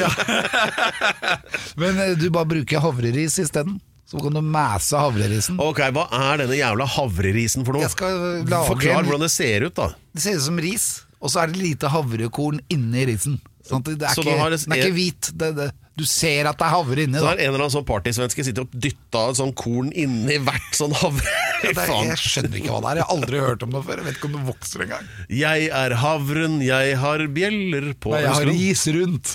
Men 1.83 2.01
eh, 2.07 2.15
du 2.17 2.31
bare 2.33 2.49
bruker 2.57 2.81
havreris 2.87 3.37
isteden. 3.45 3.77
Så 4.07 4.21
kan 4.23 4.33
du 4.37 4.41
mæse 4.41 4.95
havrerisen. 4.97 5.57
Ok, 5.59 5.81
Hva 5.91 6.05
er 6.15 6.37
denne 6.45 6.55
jævla 6.61 6.87
havrerisen 6.87 7.65
for 7.67 7.73
noe? 7.75 7.89
Forklar 7.89 9.01
en- 9.01 9.05
hvordan 9.09 9.21
det 9.27 9.31
ser 9.35 9.67
ut, 9.67 9.75
da. 9.75 9.89
Det 10.15 10.23
ser 10.23 10.37
ut 10.37 10.43
som 10.43 10.57
ris, 10.63 11.03
og 11.21 11.31
så 11.31 11.43
er 11.43 11.47
det 11.53 11.57
lite 11.57 11.89
havrekorn 11.91 12.61
inni 12.71 13.07
risen. 13.07 13.41
Sånn 13.67 13.83
at 13.83 13.99
det 13.99 14.03
er 14.07 14.15
Så 14.15 14.23
ikke, 14.23 14.39
har 14.39 14.51
det- 14.51 14.61
den 14.65 14.73
er 14.73 14.77
ikke 14.85 14.95
hvit. 14.95 15.33
Det, 15.37 15.57
det, 15.57 15.73
du 15.97 16.05
ser 16.05 16.45
at 16.51 16.59
det 16.61 16.67
er 16.67 16.73
havre 16.75 17.05
inni. 17.07 17.17
Så 17.17 17.25
Da. 17.25 17.31
har 17.33 17.39
en 17.41 17.49
eller 17.49 17.63
annen 17.65 17.73
sånn 17.73 17.87
partysvenske 17.89 18.45
sittet 18.45 18.59
og 18.67 18.75
dytta 18.85 19.23
et 19.31 19.39
sånn 19.39 19.55
korn 19.57 19.89
inni 19.97 20.37
hvert 20.45 20.75
sånn 20.77 20.93
havre. 20.93 21.25
Ja, 21.67 21.71
er, 21.73 21.89
jeg 22.13 22.19
skjønner 22.21 22.59
ikke 22.61 22.69
hva 22.75 22.81
det 22.85 22.89
er. 22.91 22.99
Jeg 23.01 23.05
har 23.09 23.15
aldri 23.17 23.39
hørt 23.41 23.63
om 23.65 23.71
det 23.73 23.81
før. 23.87 23.97
Jeg 24.03 24.05
vet 24.07 24.19
ikke 24.19 24.29
om 24.29 24.35
det 24.37 24.43
vokser 24.45 24.83
engang. 24.85 25.07
Jeg 25.33 25.71
er 25.73 25.95
havren, 26.03 26.59
jeg 26.63 26.99
har 27.01 27.25
bjeller 27.33 27.87
på 28.05 28.13
Nei, 28.13 28.21
jeg 28.27 28.35
har 28.37 28.51
ris 28.51 28.83
rundt. 28.93 29.33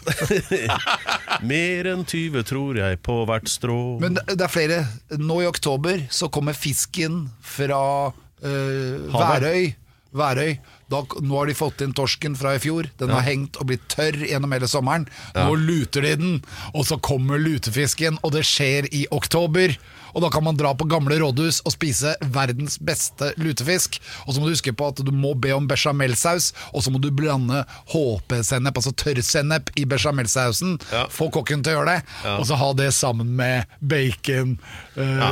Mer 1.51 1.89
enn 1.91 2.05
20 2.07 2.45
tror 2.47 2.77
jeg 2.79 2.99
på 3.03 3.15
hvert 3.29 3.49
strå. 3.51 3.77
Men 4.03 4.19
det 4.21 4.37
er 4.37 4.51
flere. 4.53 4.79
Nå 5.17 5.41
i 5.43 5.49
oktober 5.49 6.05
så 6.13 6.29
kommer 6.33 6.53
fisken 6.57 7.23
fra 7.41 7.81
øh, 8.11 9.09
Værøy. 9.11 9.73
Værøy. 10.13 10.53
Da, 10.91 11.01
nå 11.23 11.37
har 11.39 11.47
de 11.47 11.55
fått 11.57 11.81
inn 11.85 11.93
torsken 11.97 12.35
fra 12.35 12.55
i 12.57 12.61
fjor. 12.63 12.89
Den 12.99 13.13
har 13.15 13.23
hengt 13.25 13.55
og 13.61 13.69
blitt 13.71 13.87
tørr 13.91 14.17
gjennom 14.27 14.51
hele 14.51 14.67
sommeren. 14.67 15.07
Nå 15.37 15.55
luter 15.55 16.03
de 16.05 16.13
den, 16.19 16.37
og 16.75 16.85
så 16.89 16.99
kommer 16.99 17.39
lutefisken, 17.41 18.19
og 18.21 18.35
det 18.35 18.43
skjer 18.47 18.89
i 18.91 19.05
oktober. 19.15 19.77
Og 20.11 20.19
da 20.25 20.27
kan 20.27 20.43
man 20.43 20.57
dra 20.59 20.73
på 20.75 20.83
gamle 20.91 21.15
rådhus 21.21 21.61
og 21.63 21.71
spise 21.71 22.11
verdens 22.35 22.73
beste 22.83 23.29
lutefisk. 23.39 23.95
Og 24.25 24.33
så 24.35 24.41
må 24.41 24.49
du 24.49 24.51
huske 24.57 24.73
på 24.75 24.89
at 24.91 24.99
du 25.07 25.11
må 25.15 25.31
be 25.39 25.53
om 25.55 25.69
bechamelsaus, 25.71 26.49
og 26.75 26.83
så 26.83 26.91
må 26.91 26.99
du 26.99 27.07
blande 27.15 27.61
HP-sennep, 27.93 28.75
altså 28.75 28.91
tørrsennep, 28.99 29.71
i 29.79 29.85
bechamelsausen. 29.87 30.75
Ja. 30.91 31.05
Få 31.07 31.29
kokken 31.31 31.63
til 31.63 31.77
å 31.77 31.79
gjøre 31.79 31.93
det, 31.95 32.17
og 32.35 32.43
så 32.49 32.57
ha 32.59 32.67
det 32.75 32.89
sammen 32.97 33.31
med 33.39 33.71
bacon 33.79 34.57
øh, 34.99 35.23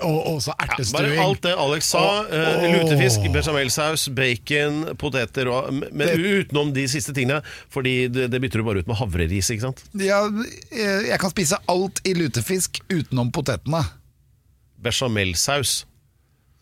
og, 0.00 0.18
og 0.32 0.40
så 0.46 0.54
Ja, 0.56 0.66
ertestuing. 0.70 1.12
bare 1.12 1.26
alt 1.26 1.42
det 1.44 1.52
Alex 1.58 1.92
sa. 1.92 2.02
Eh, 2.32 2.64
lutefisk, 2.72 3.28
bechamelsaus, 3.34 4.08
bacon, 4.16 4.82
poteter 5.02 5.50
og 5.52 5.68
Men 5.74 6.12
utenom 6.22 6.70
de 6.74 6.86
siste 6.90 7.12
tingene, 7.16 7.40
Fordi 7.72 8.08
det, 8.12 8.28
det 8.32 8.40
bytter 8.42 8.62
du 8.62 8.66
bare 8.68 8.82
ut 8.84 8.88
med 8.90 8.98
havreris, 9.00 9.50
ikke 9.52 9.66
sant? 9.68 9.82
Ja, 9.98 10.22
jeg 10.72 11.08
jeg 11.10 11.18
kan 11.20 11.32
spise 11.34 11.58
alt 11.68 12.00
i 12.08 12.14
lutefisk 12.16 12.78
utenom 12.92 13.30
potetene. 13.34 13.82
Bechamelsaus. 14.82 15.82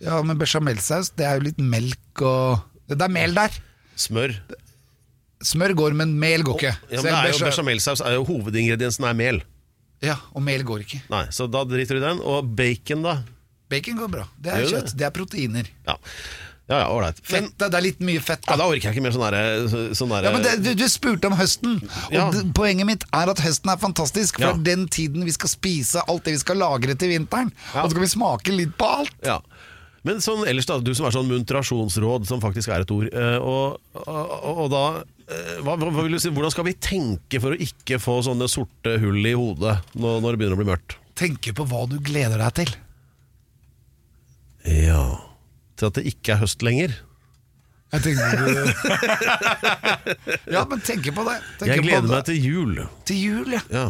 Ja, 0.01 0.19
men 0.25 0.39
bechamelsaus, 0.41 1.13
det 1.17 1.27
er 1.29 1.39
jo 1.39 1.47
litt 1.51 1.61
melk 1.61 2.23
og 2.25 2.61
Det 2.91 2.99
er 3.05 3.13
mel 3.13 3.35
der. 3.37 3.55
Smør. 4.01 4.33
Smør 5.45 5.73
går, 5.79 5.95
men 5.97 6.17
mel 6.21 6.43
går 6.45 6.57
ikke. 6.59 6.73
Ja, 6.91 7.01
men 7.05 7.13
det 7.13 7.19
er 7.21 7.33
jo 7.35 7.45
Bechamelsaus 7.47 8.03
er 8.05 8.17
jo 8.19 8.25
hovedingrediensen 8.29 9.07
er 9.09 9.15
mel. 9.17 9.43
ja, 10.03 10.17
og 10.35 10.43
mel 10.43 10.65
går 10.65 10.83
ikke. 10.87 11.03
Nei, 11.13 11.27
Så 11.31 11.47
da 11.47 11.63
driter 11.69 11.97
du 11.97 12.01
i 12.01 12.07
den. 12.09 12.21
Og 12.25 12.49
bacon, 12.57 13.03
da? 13.05 13.19
Bacon 13.71 13.97
går 14.01 14.09
bra. 14.11 14.25
Det 14.41 14.51
er 14.53 14.67
kjøtt. 14.67 14.95
Det 14.99 15.07
er 15.07 15.13
proteiner. 15.15 15.69
Ja. 15.87 15.95
Ja, 16.71 16.85
ja, 16.85 16.89
ålreit. 16.95 17.19
Men 17.35 17.49
det 17.59 17.67
er 17.75 17.83
litt 17.83 17.99
mye 18.07 18.21
fett. 18.23 18.45
ja, 18.47 18.55
Da. 18.55 18.63
da 18.63 18.69
orker 18.71 18.87
jeg 18.87 18.95
ikke 18.95 19.03
mer 19.03 19.15
sånn 19.17 19.25
derre 19.27 19.95
sånn 19.99 20.13
der, 20.15 20.29
Ja, 20.29 20.31
men 20.37 20.43
det, 20.45 20.53
du, 20.63 20.69
du 20.79 20.85
spurte 20.89 21.27
om 21.27 21.35
høsten, 21.35 21.81
og 21.83 22.13
Ja. 22.15 22.29
poenget 22.55 22.87
mitt 22.87 23.05
er 23.13 23.33
at 23.33 23.43
høsten 23.43 23.73
er 23.73 23.81
fantastisk. 23.83 24.39
For 24.39 24.47
Ja. 24.47 24.53
det 24.55 24.61
er 24.71 24.77
den 24.77 24.87
tiden 24.89 25.25
vi 25.27 25.33
skal 25.35 25.51
spise 25.51 26.05
alt 26.07 26.23
det 26.25 26.37
vi 26.37 26.43
skal 26.45 26.57
lagre 26.63 26.95
til 26.95 27.11
vinteren. 27.11 27.51
Og 27.75 27.91
så 27.91 27.97
kan 27.99 28.05
vi 28.07 28.13
smake 28.15 28.55
litt 28.55 28.77
på 28.79 28.87
alt. 28.87 29.11
Ja. 29.27 29.41
Men 30.05 30.17
sånn 30.25 30.47
ellers 30.49 30.65
da, 30.65 30.79
du 30.81 30.95
som 30.95 31.05
er 31.07 31.11
sånn 31.13 31.29
muntrasjonsråd, 31.29 32.25
som 32.27 32.41
faktisk 32.41 32.71
er 32.73 32.81
et 32.87 32.91
ord, 32.95 33.09
eh, 33.13 33.37
og, 33.37 33.81
og, 34.07 34.47
og 34.63 34.71
da 34.73 34.85
eh, 35.29 35.59
hva, 35.61 35.75
hva 35.77 36.21
si, 36.23 36.31
Hvordan 36.31 36.51
skal 36.55 36.65
vi 36.65 36.73
tenke 36.73 37.41
for 37.43 37.53
å 37.53 37.59
ikke 37.61 37.99
få 38.01 38.23
sånne 38.25 38.49
sorte 38.49 38.95
hull 39.03 39.27
i 39.27 39.35
hodet 39.37 39.75
når, 39.99 40.23
når 40.23 40.31
det 40.31 40.39
begynner 40.41 40.57
å 40.57 40.63
bli 40.63 40.71
mørkt? 40.71 40.97
Tenke 41.21 41.53
på 41.53 41.67
hva 41.69 41.83
du 41.91 41.99
gleder 41.99 42.39
deg 42.39 42.55
til. 42.63 42.73
Ja 44.65 45.30
Til 45.81 45.89
at 45.89 45.97
det 45.97 46.05
ikke 46.13 46.35
er 46.37 46.43
høst 46.43 46.65
lenger. 46.67 46.93
Jeg 47.91 48.05
tenker 48.05 48.45
Ja, 50.55 50.63
men 50.69 50.83
tenke 50.87 51.11
på 51.17 51.25
det. 51.27 51.41
Tenker 51.59 51.75
Jeg 51.75 51.87
gleder 51.89 52.07
meg 52.13 52.25
til 52.29 52.39
jul. 52.45 52.77
til 53.09 53.25
jul. 53.25 53.57
Ja. 53.57 53.65
Ja. 53.75 53.89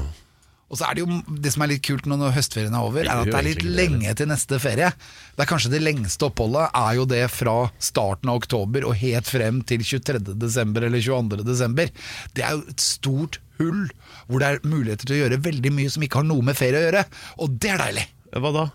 Og 0.71 0.79
så 0.79 0.87
er 0.87 0.95
det 0.95 1.03
jo 1.03 1.17
det 1.43 1.51
som 1.51 1.65
er 1.65 1.73
litt 1.73 1.83
kult 1.83 2.07
nå 2.07 2.15
når 2.15 2.37
høstferien 2.37 2.75
er 2.79 2.87
over, 2.87 3.03
er 3.03 3.25
at 3.25 3.27
det 3.27 3.35
er 3.35 3.47
litt 3.49 3.65
lenge 3.67 4.13
til 4.15 4.29
neste 4.31 4.61
ferie. 4.63 4.93
Det 5.35 5.43
er 5.43 5.49
kanskje 5.51 5.73
det 5.73 5.81
lengste 5.83 6.29
oppholdet 6.29 6.69
er 6.79 6.93
jo 6.95 7.07
det 7.11 7.25
fra 7.35 7.57
starten 7.83 8.31
av 8.31 8.39
oktober 8.39 8.87
og 8.87 8.95
helt 9.01 9.27
frem 9.27 9.59
til 9.67 9.83
23. 9.83 10.23
desember 10.39 10.87
eller 10.87 11.03
22. 11.03 11.43
desember. 11.49 11.91
Det 12.39 12.47
er 12.47 12.55
jo 12.55 12.63
et 12.71 12.85
stort 12.87 13.41
hull 13.59 13.89
hvor 14.31 14.39
det 14.39 14.47
er 14.53 14.63
muligheter 14.63 15.11
til 15.11 15.19
å 15.19 15.23
gjøre 15.25 15.43
veldig 15.51 15.75
mye 15.75 15.91
som 15.91 16.07
ikke 16.07 16.23
har 16.23 16.31
noe 16.31 16.47
med 16.47 16.59
ferie 16.63 16.79
å 16.79 16.87
gjøre. 16.87 17.03
Og 17.43 17.59
det 17.59 17.75
er 17.75 17.83
deilig. 17.89 18.07
Hva 18.39 18.55
da? 18.55 18.69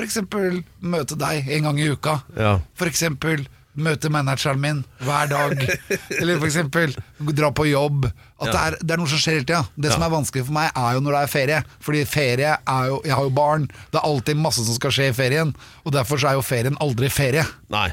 Eksempel 0.00 0.62
møte 0.80 1.18
deg 1.20 1.48
en 1.52 1.66
gang 1.68 1.80
i 1.80 1.90
uka. 1.92 2.20
Ja. 2.38 2.54
Eksempel 2.86 3.44
møte 3.72 4.10
manageren 4.12 4.60
min 4.60 4.80
hver 5.04 5.28
dag. 5.30 5.62
Eller 6.20 6.42
eksempel 6.44 6.92
dra 7.32 7.50
på 7.56 7.66
jobb. 7.70 8.06
At 8.42 8.48
det, 8.50 8.58
er, 8.60 8.76
det 8.82 8.94
er 8.94 9.00
noe 9.00 9.10
som 9.10 9.20
skjer 9.22 9.38
hele 9.38 9.48
tida. 9.48 9.62
Det 9.76 9.92
som 9.94 10.04
er 10.04 10.12
vanskelig 10.12 10.46
for 10.48 10.56
meg, 10.56 10.72
er 10.76 10.96
jo 10.96 11.02
når 11.04 11.16
det 11.16 11.22
er 11.22 11.32
ferie. 11.32 11.60
Fordi 11.84 12.02
ferie 12.08 12.54
er 12.58 12.88
jo 12.90 13.00
Jeg 13.06 13.14
har 13.16 13.28
jo 13.28 13.34
barn. 13.36 13.68
Det 13.92 14.00
er 14.00 14.08
alltid 14.08 14.40
masse 14.40 14.64
som 14.66 14.76
skal 14.76 14.94
skje 14.96 15.10
i 15.12 15.16
ferien. 15.16 15.54
Og 15.84 15.94
derfor 15.94 16.20
så 16.20 16.32
er 16.32 16.40
jo 16.40 16.44
ferien 16.46 16.76
aldri 16.84 17.12
ferie. 17.12 17.44
Nei. 17.72 17.88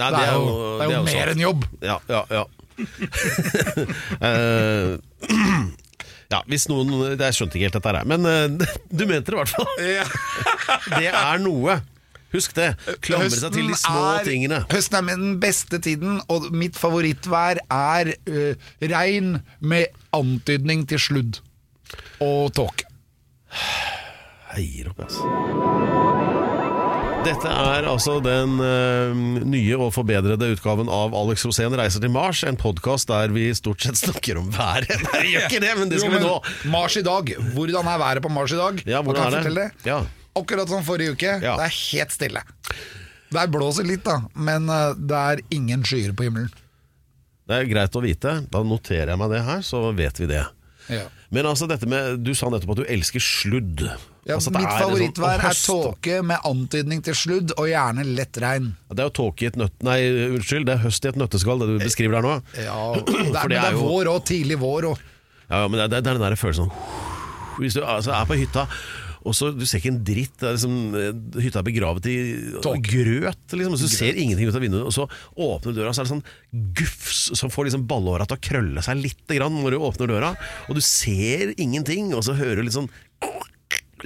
Nei 0.00 0.08
Det 0.12 0.24
er 0.24 0.34
jo, 0.34 0.44
det 0.80 0.84
er 0.84 0.90
jo 0.90 0.98
sant. 0.98 1.12
mer 1.12 1.32
enn 1.34 1.46
jobb. 1.46 1.68
Ja, 1.84 2.00
ja, 2.08 2.24
ja. 2.40 2.44
Eh, 4.22 4.96
ja, 6.32 6.40
hvis 6.48 6.68
noen 6.70 6.92
Jeg 7.12 7.36
skjønte 7.36 7.58
ikke 7.58 7.68
helt 7.68 7.78
dette 7.78 7.92
her, 7.92 8.08
men 8.08 8.26
uh, 8.26 8.68
du 8.98 9.06
mente 9.06 9.30
det 9.30 9.36
i 9.36 9.40
hvert 9.40 9.52
fall. 9.52 9.72
Det 10.98 11.10
er 11.10 11.42
noe. 11.42 11.80
Husk 12.32 12.54
det. 12.56 12.70
Klamre 13.04 13.28
seg 13.28 13.52
til 13.52 13.68
de 13.68 13.76
små 13.76 14.06
er, 14.14 14.24
tingene. 14.24 14.62
Høsten 14.72 14.96
er 14.96 15.04
med 15.04 15.20
den 15.20 15.34
beste 15.42 15.80
tiden, 15.84 16.22
og 16.32 16.48
mitt 16.56 16.78
favorittvær 16.80 17.60
er 17.68 18.14
uh, 18.30 18.72
regn 18.94 19.36
med 19.60 19.92
antydning 20.16 20.86
til 20.88 21.02
sludd 21.10 21.42
og 22.24 22.52
tåke. 22.56 22.88
Jeg 24.56 24.68
gir 24.68 24.92
opp, 24.92 25.04
altså. 25.04 26.21
Dette 27.22 27.46
er 27.46 27.84
altså 27.86 28.16
den 28.18 28.56
uh, 28.58 29.12
nye 29.46 29.76
og 29.78 29.92
forbedrede 29.94 30.48
utgaven 30.56 30.88
av 30.90 31.12
Alex 31.14 31.44
Rosén 31.46 31.74
reiser 31.78 32.02
til 32.02 32.10
Mars, 32.10 32.40
en 32.42 32.58
podkast 32.58 33.06
der 33.12 33.30
vi 33.30 33.44
stort 33.54 33.84
sett 33.84 34.00
snakker 34.04 34.40
om 34.40 34.48
været. 34.50 34.90
Nei, 35.04 35.20
vi 35.22 35.34
gjør 35.36 35.46
ikke 35.46 35.60
det, 35.62 35.70
men 35.78 35.92
det 35.92 36.00
skal 36.02 36.16
Jo, 36.16 36.18
vi 36.18 36.24
nå. 36.24 36.72
Mars 36.72 36.96
i 36.98 37.04
dag. 37.06 37.30
Hvordan 37.54 37.90
er 37.92 38.02
været 38.02 38.26
på 38.26 38.32
Mars 38.34 38.56
i 38.56 38.58
dag? 38.58 38.82
Ja, 38.90 39.04
hvordan 39.06 39.38
er 39.38 39.54
det? 39.54 39.68
Ja. 39.86 40.00
Akkurat 40.34 40.72
som 40.72 40.82
forrige 40.86 41.14
uke. 41.14 41.36
Ja. 41.44 41.54
Det 41.60 41.68
er 41.68 41.76
helt 41.78 42.16
stille. 42.18 42.42
Det 43.32 43.46
blåser 43.54 43.86
litt, 43.86 44.02
da, 44.08 44.18
men 44.34 44.66
eh, 44.72 44.98
det 44.98 45.20
er 45.20 45.46
ingen 45.54 45.86
skyer 45.86 46.16
på 46.18 46.26
himmelen. 46.26 46.50
Det 47.46 47.60
er 47.60 47.70
greit 47.70 47.94
å 47.94 48.02
vite. 48.02 48.40
Da 48.50 48.64
noterer 48.66 49.14
jeg 49.14 49.22
meg 49.22 49.30
det 49.30 49.44
her, 49.46 49.62
så 49.66 49.84
vet 49.94 50.18
vi 50.18 50.26
det. 50.30 50.42
Ja. 50.90 51.06
Men 51.30 51.46
altså 51.46 51.68
dette 51.70 51.86
med 51.86 52.24
Du 52.26 52.32
sa 52.34 52.50
nettopp 52.50 52.74
at 52.74 52.82
du 52.82 52.88
elsker 52.90 53.22
sludd. 53.22 53.86
Ja, 54.24 54.36
Altså, 54.36 54.52
mitt 54.54 54.62
en 54.62 54.68
sånn- 54.70 54.82
favorittvær 54.84 55.40
er 55.48 55.56
tåke 55.66 56.18
med 56.22 56.38
antydning 56.46 57.00
til 57.02 57.14
sludd, 57.18 57.52
og 57.58 57.66
gjerne 57.66 58.04
lett 58.14 58.38
regn. 58.38 58.68
Det 58.92 59.02
er 59.02 59.08
jo 59.10 59.14
tåke 59.18 59.42
i 59.42 59.48
et 59.50 59.56
nøtt... 59.58 59.74
Nei, 59.82 59.96
unnskyld, 60.36 60.66
det 60.68 60.76
er 60.76 60.82
høst 60.84 61.04
i 61.04 61.10
et 61.10 61.18
nøtteskall, 61.18 61.58
det 61.58 61.66
du 61.72 61.78
beskriver 61.82 62.20
der 62.20 62.28
nå. 62.28 62.36
Ja, 62.62 62.76
det 63.02 63.16
er, 63.18 63.32
men 63.34 63.50
det 63.56 63.58
er 63.64 63.72
jo- 63.74 63.88
vår 63.90 64.12
og 64.14 64.20
tidlig 64.30 64.60
vår 64.62 64.86
òg. 64.92 65.02
Ja, 65.50 65.64
men 65.66 65.74
det, 65.80 65.88
er- 65.88 65.94
det 65.96 65.98
er 66.06 66.18
den 66.20 66.22
der 66.22 66.36
følelsen 66.38 66.70
Hvis 67.58 67.74
du 67.74 67.82
altså, 67.82 68.14
er 68.14 68.24
på 68.30 68.38
hytta 68.38 68.68
og 69.22 69.34
så 69.38 69.52
Du 69.54 69.62
ser 69.66 69.78
ikke 69.78 69.90
en 69.92 70.00
dritt. 70.02 70.40
Er 70.42 70.56
liksom, 70.56 70.72
eh, 70.98 71.42
hytta 71.44 71.60
er 71.60 71.66
begravet 71.68 72.06
i 72.10 72.14
Talk. 72.64 72.80
grøt. 72.82 73.52
Liksom, 73.54 73.76
så 73.78 73.86
du 73.86 73.92
ser 73.94 74.16
ingenting 74.18 74.48
ut 74.50 74.56
av 74.58 74.64
vinduet. 74.64 74.82
Og 74.88 74.90
så 74.96 75.04
åpner 75.38 75.70
du 75.70 75.78
døra, 75.78 75.92
så 75.94 76.02
er 76.02 76.08
det 76.08 76.10
sånn 76.16 76.72
gufs 76.74 77.20
som 77.38 77.52
får 77.54 77.68
liksom 77.68 77.84
ballehåra 77.86 78.26
til 78.26 78.34
å 78.34 78.42
krølle 78.42 78.82
seg 78.82 78.98
litt 78.98 79.22
grann 79.30 79.54
når 79.62 79.76
du 79.76 79.78
åpner 79.86 80.10
døra. 80.10 80.32
Og 80.66 80.74
du 80.74 80.82
ser 80.82 81.52
ingenting, 81.54 82.10
og 82.18 82.24
så 82.26 82.34
hører 82.34 82.56
du 82.58 82.66
litt 82.66 82.74
sånn 82.74 82.90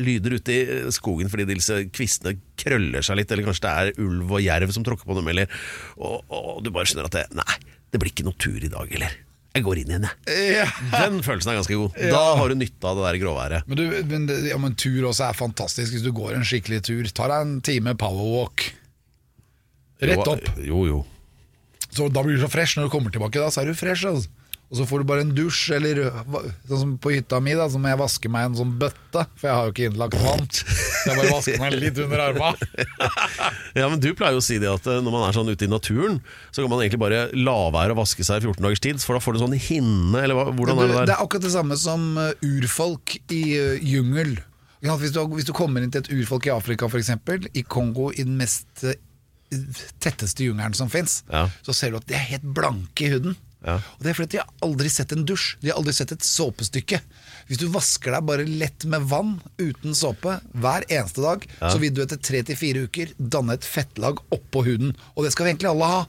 lyder 0.01 0.37
ute 0.39 0.57
i 0.57 0.95
skogen 0.95 1.31
fordi 1.33 1.47
disse 1.49 1.83
kvistene 1.95 2.37
krøller 2.61 3.05
seg 3.05 3.21
litt, 3.21 3.31
eller 3.33 3.47
kanskje 3.49 3.67
det 3.67 3.75
er 3.77 4.03
ulv 4.07 4.35
og 4.39 4.43
jerv 4.45 4.75
som 4.75 4.87
tråkker 4.87 5.09
på 5.09 5.17
dem, 5.19 5.31
eller 5.33 5.51
og, 5.97 6.23
og 6.29 6.65
du 6.65 6.73
bare 6.75 6.89
skjønner 6.89 7.09
at 7.11 7.17
det, 7.19 7.25
Nei, 7.39 7.57
det 7.93 8.03
blir 8.03 8.13
ikke 8.13 8.27
noe 8.27 8.39
tur 8.41 8.59
i 8.61 8.73
dag, 8.73 8.93
eller? 8.99 9.15
Jeg 9.57 9.65
går 9.65 9.79
inn 9.81 9.93
igjen, 9.95 10.05
jeg. 10.05 10.65
Den 10.93 11.23
følelsen 11.25 11.55
er 11.55 11.59
ganske 11.63 11.77
god. 11.81 11.95
Da 12.13 12.23
har 12.37 12.53
du 12.53 12.59
nytte 12.61 12.91
av 12.91 12.99
det 12.99 13.05
der 13.07 13.19
gråværet. 13.23 13.69
Men, 13.71 13.79
du, 13.79 13.85
men, 14.11 14.27
ja, 14.45 14.59
men 14.61 14.75
tur 14.77 15.07
også 15.09 15.31
er 15.31 15.39
fantastisk 15.39 15.95
hvis 15.97 16.05
du 16.05 16.11
går 16.17 16.35
en 16.37 16.45
skikkelig 16.45 16.83
tur. 16.85 17.09
Ta 17.17 17.31
deg 17.33 17.47
en 17.47 17.55
time 17.65 17.95
powerwalk. 17.97 18.67
Rett 20.05 20.29
opp. 20.29 20.51
Jo, 20.61 20.83
jo. 20.91 20.99
Så 21.89 22.11
Da 22.13 22.21
blir 22.21 22.37
du 22.37 22.43
så 22.45 22.51
fresh 22.53 22.77
når 22.77 22.91
du 22.91 22.93
kommer 22.93 23.15
tilbake. 23.15 23.41
Da 23.41 23.49
så 23.49 23.63
er 23.63 23.73
du 23.73 23.79
fresh. 23.79 24.05
Altså. 24.05 24.29
Og 24.67 24.81
så 24.81 24.85
får 24.91 24.99
du 24.99 25.07
bare 25.07 25.23
en 25.23 25.29
dusj, 25.31 25.77
eller 25.77 26.01
sånn 26.67 26.81
som 26.81 26.93
på 26.99 27.13
hytta 27.15 27.39
mi, 27.39 27.53
da, 27.55 27.69
så 27.71 27.79
må 27.79 27.87
jeg 27.93 28.01
vaske 28.01 28.31
meg 28.35 28.43
i 28.43 28.49
en 28.49 28.57
sånn 28.59 28.73
bøtte. 28.81 29.23
For 29.39 29.47
jeg 29.47 29.55
har 29.55 29.69
jo 29.69 29.75
ikke 29.77 29.85
innlagt 29.93 30.17
vann. 30.19 30.43
Så 30.51 31.13
jeg 31.13 31.19
bare 31.21 31.35
vasker 31.37 31.61
meg 31.63 31.77
litt 31.79 32.01
under 32.03 32.23
arma. 32.25 32.49
Ja, 33.79 33.87
men 33.93 34.01
Du 34.03 34.09
pleier 34.17 34.35
jo 34.35 34.41
å 34.41 34.45
si 34.45 34.57
det 34.59 34.67
at 34.73 34.87
eh, 34.91 34.99
når 35.05 35.13
man 35.15 35.23
er 35.29 35.37
sånn 35.37 35.51
ute 35.53 35.67
i 35.69 35.71
naturen, 35.71 36.19
så 36.51 36.65
kan 36.65 36.73
man 36.73 36.81
egentlig 36.83 36.99
bare 37.05 37.21
la 37.37 37.57
være 37.75 37.95
å 37.95 37.99
vaske 38.01 38.25
seg 38.27 38.41
i 38.43 38.49
14 38.49 38.65
dagers 38.65 38.83
tid, 38.83 38.99
for 39.05 39.15
da 39.15 39.23
får 39.23 39.37
du 39.37 39.43
sånn 39.45 39.55
hinne, 39.69 40.19
eller 40.25 40.39
hva, 40.39 40.47
hvordan 40.57 40.81
er 40.83 40.91
det 40.91 41.03
det 41.13 41.15
er 41.15 41.23
akkurat 41.23 41.45
det 41.47 41.53
samme 41.55 41.77
som 41.79 42.07
uh, 42.19 42.33
urfolk 42.43 43.19
i 43.37 43.43
uh, 43.61 43.75
jungel. 43.85 44.35
Hvis 44.87 45.13
du, 45.15 45.21
hvis 45.37 45.47
du 45.49 45.53
kommer 45.57 45.85
inn 45.85 45.93
til 45.95 46.03
et 46.03 46.11
urfolk 46.17 46.49
i 46.49 46.55
Afrika, 46.57 46.89
f.eks., 46.91 47.13
i 47.55 47.63
Kongo, 47.69 48.09
i 48.17 48.25
den 48.27 48.35
mest 48.41 48.83
tetteste 50.03 50.45
jungelen 50.49 50.75
som 50.75 50.91
fins, 50.91 51.21
Ja. 51.31 51.47
så 51.63 51.75
ser 51.77 51.91
du 51.93 52.01
at 52.01 52.07
de 52.09 52.15
er 52.19 52.27
helt 52.33 52.47
blanke 52.57 53.07
i 53.07 53.13
huden. 53.15 53.37
Ja. 53.67 53.77
Og 53.99 54.03
Det 54.05 54.13
er 54.13 54.19
fordi 54.19 54.37
de 54.37 54.43
har 54.43 54.53
aldri 54.67 54.91
sett 54.93 55.13
en 55.13 55.25
dusj. 55.27 55.57
De 55.61 55.73
har 55.73 55.81
aldri 55.81 55.95
sett 55.97 56.13
et 56.15 56.27
såpestykke. 56.27 57.01
Hvis 57.49 57.61
du 57.61 57.67
vasker 57.75 58.15
deg 58.15 58.27
bare 58.29 58.47
lett 58.47 58.87
med 58.91 59.07
vann 59.11 59.37
uten 59.59 59.95
såpe 59.99 60.39
hver 60.55 60.87
eneste 60.89 61.23
dag, 61.25 61.47
så 61.61 61.79
vil 61.83 61.95
du 61.95 62.03
etter 62.05 62.21
tre 62.23 62.43
til 62.47 62.59
fire 62.59 62.87
uker 62.87 63.13
danne 63.19 63.59
et 63.59 63.67
fettlag 63.67 64.23
oppå 64.35 64.65
huden. 64.67 64.95
Og 65.17 65.27
det 65.27 65.35
skal 65.35 65.47
vi 65.47 65.55
egentlig 65.55 65.73
alle 65.75 65.91
ha. 65.91 66.05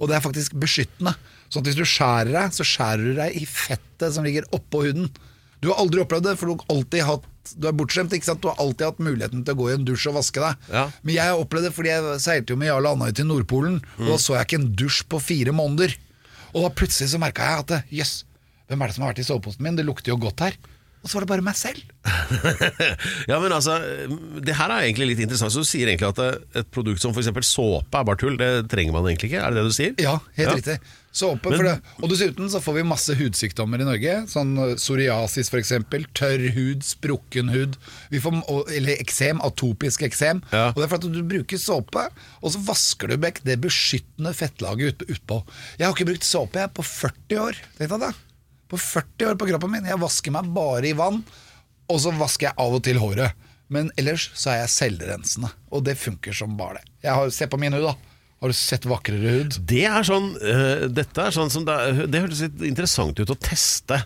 Og 0.00 0.08
det 0.10 0.16
er 0.18 0.24
faktisk 0.24 0.56
beskyttende. 0.58 1.14
Sånn 1.52 1.62
at 1.62 1.68
hvis 1.70 1.78
du 1.78 1.84
skjærer 1.86 2.32
deg, 2.32 2.56
så 2.56 2.64
skjærer 2.66 3.04
du 3.04 3.12
deg 3.20 3.36
i 3.38 3.44
fettet 3.46 4.16
som 4.16 4.24
ligger 4.26 4.48
oppå 4.56 4.86
huden. 4.88 5.10
Du 5.62 5.68
har 5.70 5.78
aldri 5.78 6.00
opplevd 6.02 6.26
det, 6.26 6.38
for 6.40 6.48
du 6.48 6.56
har 6.56 6.74
alltid 6.74 7.04
hatt 7.06 7.28
Du 7.58 7.66
er 7.66 7.74
bortskjemt, 7.74 8.12
ikke 8.14 8.26
sant? 8.28 8.38
Du 8.38 8.46
har 8.46 8.58
alltid 8.62 8.84
hatt 8.86 9.00
muligheten 9.02 9.40
til 9.42 9.56
å 9.56 9.58
gå 9.58 9.64
i 9.66 9.72
en 9.74 9.84
dusj 9.86 10.04
og 10.12 10.14
vaske 10.20 10.38
deg. 10.38 10.66
Ja. 10.70 10.84
Men 11.02 11.14
jeg 11.16 11.26
har 11.26 11.40
opplevd 11.42 11.66
det 11.66 11.72
fordi 11.74 11.90
jeg 11.90 12.20
seilte 12.22 12.54
jo 12.54 12.58
med 12.60 12.68
Jarle 12.70 12.92
Andøy 12.94 13.10
til 13.18 13.26
Nordpolen, 13.26 13.80
og 13.98 14.10
da 14.12 14.18
så 14.22 14.36
jeg 14.36 14.46
ikke 14.46 14.60
en 14.60 14.68
dusj 14.78 15.00
på 15.10 15.18
fire 15.18 15.54
måneder. 15.58 15.96
Og 16.52 16.66
da 16.66 16.70
plutselig 16.76 17.10
så 17.12 17.20
merka 17.22 17.46
jeg 17.48 17.64
at 17.64 17.92
jøss, 18.02 18.14
hvem 18.68 18.82
er 18.84 18.90
det 18.90 18.94
som 18.96 19.04
har 19.06 19.12
vært 19.14 19.22
i 19.24 19.26
soveposen 19.28 19.64
min? 19.64 19.76
Det 19.78 19.84
lukter 19.88 20.12
jo 20.12 20.18
godt 20.20 20.40
her. 20.44 20.56
Og 21.02 21.10
så 21.10 21.16
var 21.18 21.24
det 21.24 21.30
bare 21.32 21.42
meg 21.46 21.56
selv. 21.58 21.80
Ja, 23.30 23.38
men 23.42 23.50
altså, 23.54 23.74
Det 24.44 24.54
her 24.58 24.70
er 24.70 24.84
egentlig 24.86 25.08
litt 25.12 25.22
interessant. 25.24 25.50
Så 25.54 25.62
Du 25.64 25.68
sier 25.68 25.90
egentlig 25.90 26.10
at 26.12 26.20
et 26.62 26.68
produkt 26.74 27.02
som 27.02 27.14
f.eks. 27.14 27.30
såpe 27.48 27.98
er 27.98 28.06
bare 28.06 28.20
tull. 28.20 28.36
Det 28.38 28.50
trenger 28.70 28.94
man 28.94 29.08
egentlig 29.10 29.32
ikke? 29.32 29.42
Er 29.42 29.50
det 29.54 29.62
det 29.62 29.72
du 29.72 29.76
sier? 29.76 29.96
Ja, 30.02 30.18
helt 30.38 30.48
Ja. 30.48 30.54
riktig. 30.60 30.78
Såpe, 31.12 31.50
Men- 31.50 31.58
for 31.58 31.66
det. 31.68 31.74
Og 32.02 32.08
dessuten 32.08 32.48
så 32.48 32.56
får 32.64 32.74
vi 32.78 32.82
masse 32.88 33.12
hudsykdommer 33.18 33.82
i 33.82 33.84
Norge. 33.84 34.14
Sånn 34.32 34.54
eh, 34.56 34.74
psoriasis 34.80 35.50
f.eks. 35.52 35.72
Tørr 36.16 36.44
hud, 36.56 36.80
sprukken 36.88 37.50
hud. 37.52 37.76
Vi 38.10 38.18
får, 38.24 38.38
eller 38.72 38.96
eksem, 38.96 39.42
atopisk 39.44 40.02
eksem. 40.08 40.40
Ja. 40.54 40.70
Og 40.72 40.80
det 40.80 40.86
er 40.86 40.88
for 40.94 41.02
at 41.02 41.12
du 41.12 41.20
bruker 41.22 41.60
såpe, 41.60 42.06
og 42.40 42.54
så 42.54 42.62
vasker 42.64 43.12
du 43.12 43.18
vekk 43.26 43.42
det 43.44 43.58
beskyttende 43.60 44.32
fettlaget 44.32 45.02
ut, 45.02 45.04
utpå. 45.18 45.42
Jeg 45.76 45.86
har 45.86 45.92
ikke 45.94 46.08
brukt 46.14 46.24
såpe 46.24 46.62
jeg 46.64 46.72
på 46.72 46.82
40 46.88 47.42
år. 47.44 47.60
Tenk 47.76 47.92
deg 47.92 48.00
det. 48.06 48.12
På 48.72 48.80
40 48.80 49.28
år 49.28 49.36
på 49.36 49.50
kroppen 49.52 49.70
min. 49.74 49.84
Jeg 49.92 50.00
vasker 50.00 50.32
meg 50.32 50.48
bare 50.56 50.88
i 50.88 50.94
vann, 50.96 51.20
og 51.92 52.00
så 52.00 52.14
vasker 52.16 52.48
jeg 52.48 52.56
av 52.56 52.78
og 52.78 52.82
til 52.88 52.96
håret. 53.02 53.36
Men 53.72 53.92
ellers 54.00 54.30
så 54.32 54.54
er 54.54 54.62
jeg 54.64 54.72
selvrensende, 54.78 55.52
og 55.72 55.84
det 55.84 55.98
funker 56.00 56.32
som 56.36 56.56
bare 56.56 56.80
det. 56.80 56.88
Jeg 57.04 57.12
har, 57.16 57.28
Se 57.36 57.46
på 57.52 57.60
min 57.60 57.72
hud, 57.76 57.84
da. 57.84 57.94
Har 58.42 58.50
du 58.50 58.56
sett 58.58 58.84
vakrere 58.90 59.36
hud? 59.38 59.56
Det 59.70 59.84
er 59.86 60.02
sånn 60.02 60.32
eh, 60.42 60.88
Dette 60.90 61.28
er 61.28 61.30
sånn 61.34 61.50
som 61.54 61.62
det, 61.68 61.76
er- 61.78 62.08
det 62.10 62.22
høres 62.24 62.40
litt 62.42 62.64
interessant 62.66 63.20
ut 63.22 63.30
å 63.30 63.38
teste. 63.38 64.00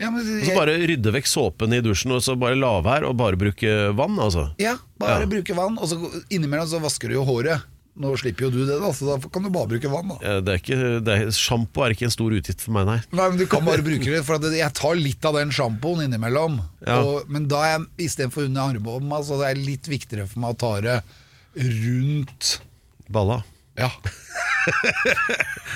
Ja, 0.00 0.08
men, 0.10 0.24
Og 0.40 0.46
så 0.48 0.54
bare 0.56 0.78
rydde 0.88 1.12
vekk 1.14 1.28
såpen 1.30 1.74
i 1.76 1.82
dusjen, 1.84 2.10
og 2.16 2.22
så 2.24 2.34
bare 2.40 2.56
la 2.58 2.72
være 2.82 3.06
og 3.12 3.18
bare 3.20 3.36
bruke 3.38 3.92
vann, 3.94 4.16
altså. 4.18 4.48
ja, 4.58 4.72
bare 4.98 5.20
Ja. 5.22 5.28
bruke 5.30 5.54
vann, 5.54 5.76
og 5.78 5.86
så 5.92 5.98
innimellom 6.32 6.66
så 6.72 6.80
vasker 6.82 7.12
du 7.12 7.14
jo 7.20 7.26
håret. 7.28 7.68
Nå 7.94 8.14
slipper 8.16 8.46
jo 8.46 8.50
du 8.50 8.62
det, 8.64 8.78
da, 8.80 8.88
så 8.96 9.04
da 9.12 9.28
kan 9.28 9.44
du 9.44 9.50
bare 9.52 9.68
bruke 9.68 9.90
vann. 9.92 10.08
da 10.08 10.16
Eh, 10.24 10.40
Det 10.40 10.48
er 10.54 10.58
ikke, 10.62 11.04
det 11.04 11.12
er, 11.20 11.30
Sjampo 11.36 11.84
er 11.84 11.92
ikke 11.92 12.08
en 12.08 12.14
stor 12.16 12.32
utgift 12.32 12.62
for 12.64 12.72
meg, 12.72 12.86
nei. 12.88 12.96
Nei, 13.12 13.28
men 13.28 13.36
Du 13.38 13.44
kan 13.46 13.62
bare 13.68 13.84
bruke 13.84 14.08
det, 14.08 14.24
for 14.24 14.40
at 14.40 14.48
jeg 14.56 14.72
tar 14.80 14.94
litt 14.96 15.22
av 15.28 15.34
den 15.36 15.50
sjampoen 15.52 16.00
innimellom. 16.08 16.56
Ja. 16.86 17.02
Og, 17.04 17.28
men 17.28 17.46
da 17.52 17.60
er 17.62 17.76
jeg 17.76 18.08
istedenfor 18.08 18.48
under 18.48 18.72
armbånden, 18.72 19.12
så 19.28 19.38
det 19.44 19.50
er 19.52 19.60
litt 19.60 19.86
viktigere 19.92 20.26
for 20.26 20.40
meg 20.40 20.56
å 20.56 20.58
ta 20.64 20.72
det 20.80 21.02
rundt 21.54 22.60
Balla. 23.12 23.42
Ja. 23.80 23.90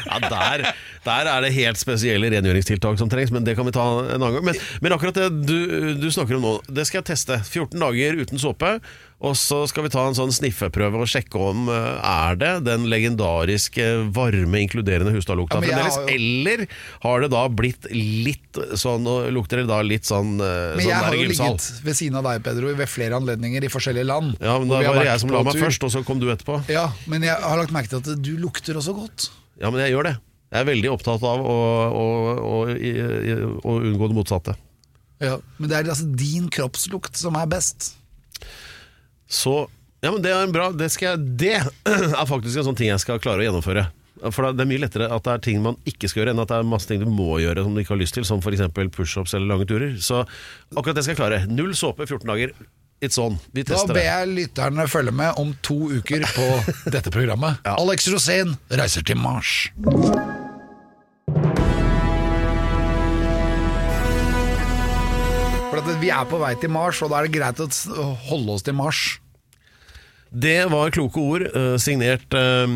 Ja, 0.06 0.18
der, 0.22 0.62
der 1.02 1.28
er 1.30 1.42
det 1.42 1.48
helt 1.56 1.80
spesielle 1.80 2.28
rengjøringstiltak 2.30 3.00
som 3.00 3.08
trengs, 3.10 3.32
men 3.34 3.42
det 3.46 3.56
kan 3.58 3.66
vi 3.66 3.72
ta 3.74 3.82
en 4.04 4.22
annen 4.22 4.36
gang. 4.36 4.44
Men, 4.46 4.60
men 4.84 4.94
akkurat 4.94 5.16
det 5.18 5.48
du, 5.48 5.56
du 5.98 6.06
snakker 6.14 6.38
om 6.38 6.44
nå, 6.46 6.52
det 6.70 6.84
skal 6.86 7.00
jeg 7.00 7.08
teste. 7.10 7.40
14 7.42 7.82
dager 7.82 8.20
uten 8.22 8.38
såpe. 8.38 8.76
Og 9.18 9.32
så 9.32 9.62
skal 9.64 9.86
vi 9.86 9.88
ta 9.88 10.02
en 10.04 10.12
sånn 10.14 10.28
sniffeprøve 10.34 10.98
og 11.00 11.08
sjekke 11.08 11.40
om 11.40 11.70
eh, 11.72 12.00
er 12.04 12.36
det 12.36 12.50
den 12.66 12.82
legendariske 12.92 14.10
varme, 14.12 14.60
inkluderende 14.60 15.14
Hustadlukta 15.14 15.56
Ja, 15.56 15.60
men 15.64 15.70
jeg 15.70 15.78
fremdeles, 15.78 15.96
har 15.96 16.04
jo- 16.04 16.16
eller 16.16 16.66
har 17.06 17.20
det 17.24 17.30
da 17.32 17.48
blitt 17.48 17.88
litt 17.96 18.60
sånn 18.76 19.06
og 19.08 19.30
Lukter 19.32 19.62
det 19.62 19.68
da 19.70 19.80
litt 19.80 20.04
sånn, 20.04 20.34
eh, 20.36 20.76
Men 20.76 20.84
sånn 20.84 20.90
jeg 20.90 20.94
har 21.00 21.10
der 21.10 21.16
jo 21.16 21.24
gymsal? 21.30 21.48
ligget 21.56 21.82
ved 21.88 21.96
siden 21.96 22.16
av 22.20 22.24
deg, 22.28 22.44
Pedro, 22.44 22.74
ved 22.76 22.88
flere 22.92 23.16
anledninger 23.16 23.64
i 23.64 23.72
forskjellige 23.72 24.04
land. 24.06 24.36
Ja, 24.40 24.58
men 24.58 24.68
hvor 24.68 24.76
da 24.76 24.80
vi 24.80 24.84
har 24.84 24.94
var 24.94 25.00
det 25.00 25.06
vært 25.08 25.12
jeg 25.14 25.20
som 25.24 25.28
på 25.30 25.32
la 25.38 25.42
meg 25.48 25.52
tur. 25.56 25.64
først, 25.64 25.84
og 25.84 25.90
så 25.96 26.04
kom 26.04 26.20
du 26.20 26.26
etterpå. 26.36 26.60
Ja, 26.68 26.86
men 27.06 27.22
jeg 27.22 27.36
har 27.40 27.56
lagt 27.56 27.72
merke 27.72 27.88
til 27.88 27.98
at 28.04 28.22
du 28.22 28.36
lukter 28.36 28.74
også 28.76 28.94
godt. 28.94 29.30
Ja, 29.60 29.70
men 29.70 29.80
jeg 29.80 29.92
gjør 29.96 30.04
det. 30.12 30.16
Jeg 30.52 30.60
er 30.60 30.68
veldig 30.74 30.90
opptatt 30.92 31.22
av 31.24 31.40
å, 31.40 31.56
å, 31.90 32.06
å, 32.36 32.56
i- 32.76 33.00
i- 33.32 33.40
å 33.64 33.80
unngå 33.80 34.08
det 34.12 34.16
motsatte. 34.20 34.56
Ja, 35.24 35.38
Men 35.58 35.70
det 35.70 35.78
er 35.86 35.90
altså 35.90 36.04
din 36.14 36.50
kroppslukt 36.50 37.16
som 37.16 37.34
er 37.36 37.46
best. 37.46 37.94
Så 39.28 39.68
Ja, 40.04 40.12
men 40.12 40.20
det 40.22 40.30
er 40.30 40.44
en 40.44 40.52
bra 40.54 40.68
Det, 40.70 40.90
skal 40.92 41.18
det 41.18 41.56
er 41.86 42.26
faktisk 42.28 42.60
en 42.60 42.68
sånn 42.68 42.78
ting 42.78 42.92
jeg 42.92 43.02
skal 43.02 43.18
klare 43.22 43.42
å 43.42 43.46
gjennomføre. 43.48 43.88
For 44.32 44.48
det 44.56 44.64
er 44.64 44.68
mye 44.70 44.80
lettere 44.80 45.10
at 45.12 45.26
det 45.26 45.32
er 45.34 45.42
ting 45.44 45.60
man 45.64 45.76
ikke 45.88 46.08
skal 46.08 46.22
gjøre, 46.22 46.32
enn 46.32 46.40
at 46.40 46.48
det 46.52 46.56
er 46.60 46.68
masse 46.68 46.88
ting 46.88 47.02
du 47.02 47.08
må 47.10 47.36
gjøre 47.42 47.66
som 47.66 47.74
du 47.76 47.82
ikke 47.82 47.92
har 47.92 48.00
lyst 48.00 48.16
til, 48.16 48.24
som 48.24 48.40
f.eks. 48.40 48.62
pushups 48.96 49.36
eller 49.36 49.50
lange 49.50 49.68
turer. 49.68 49.92
Så 50.00 50.22
akkurat 50.72 50.96
det 50.96 51.04
skal 51.04 51.16
jeg 51.16 51.20
klare. 51.20 51.42
Null 51.52 51.74
såpe, 51.76 52.06
14 52.08 52.24
dager. 52.32 52.54
It's 53.04 53.20
on. 53.20 53.36
Vi 53.52 53.66
Da 53.68 53.82
ber 53.90 54.00
jeg 54.00 54.32
lytterne 54.32 54.88
følge 54.88 55.12
med 55.12 55.36
om 55.36 55.52
to 55.60 55.76
uker 55.98 56.24
på 56.32 56.48
dette 56.96 57.12
programmet. 57.12 57.60
Alex 57.68 58.08
Rosén 58.08 58.56
reiser 58.72 59.04
til 59.04 59.20
Mars. 59.20 59.66
Vi 66.06 66.12
er 66.14 66.26
på 66.30 66.38
vei 66.38 66.52
til 66.54 66.70
Mars, 66.70 67.00
og 67.02 67.10
da 67.10 67.18
er 67.18 67.26
det 67.26 67.34
greit 67.34 67.58
å 67.58 68.04
holde 68.28 68.52
oss 68.54 68.62
til 68.62 68.76
Mars. 68.78 68.98
Det 70.30 70.68
var 70.70 70.92
kloke 70.94 71.18
ord, 71.18 71.42
eh, 71.48 71.72
signert 71.82 72.36
eh, 72.38 72.74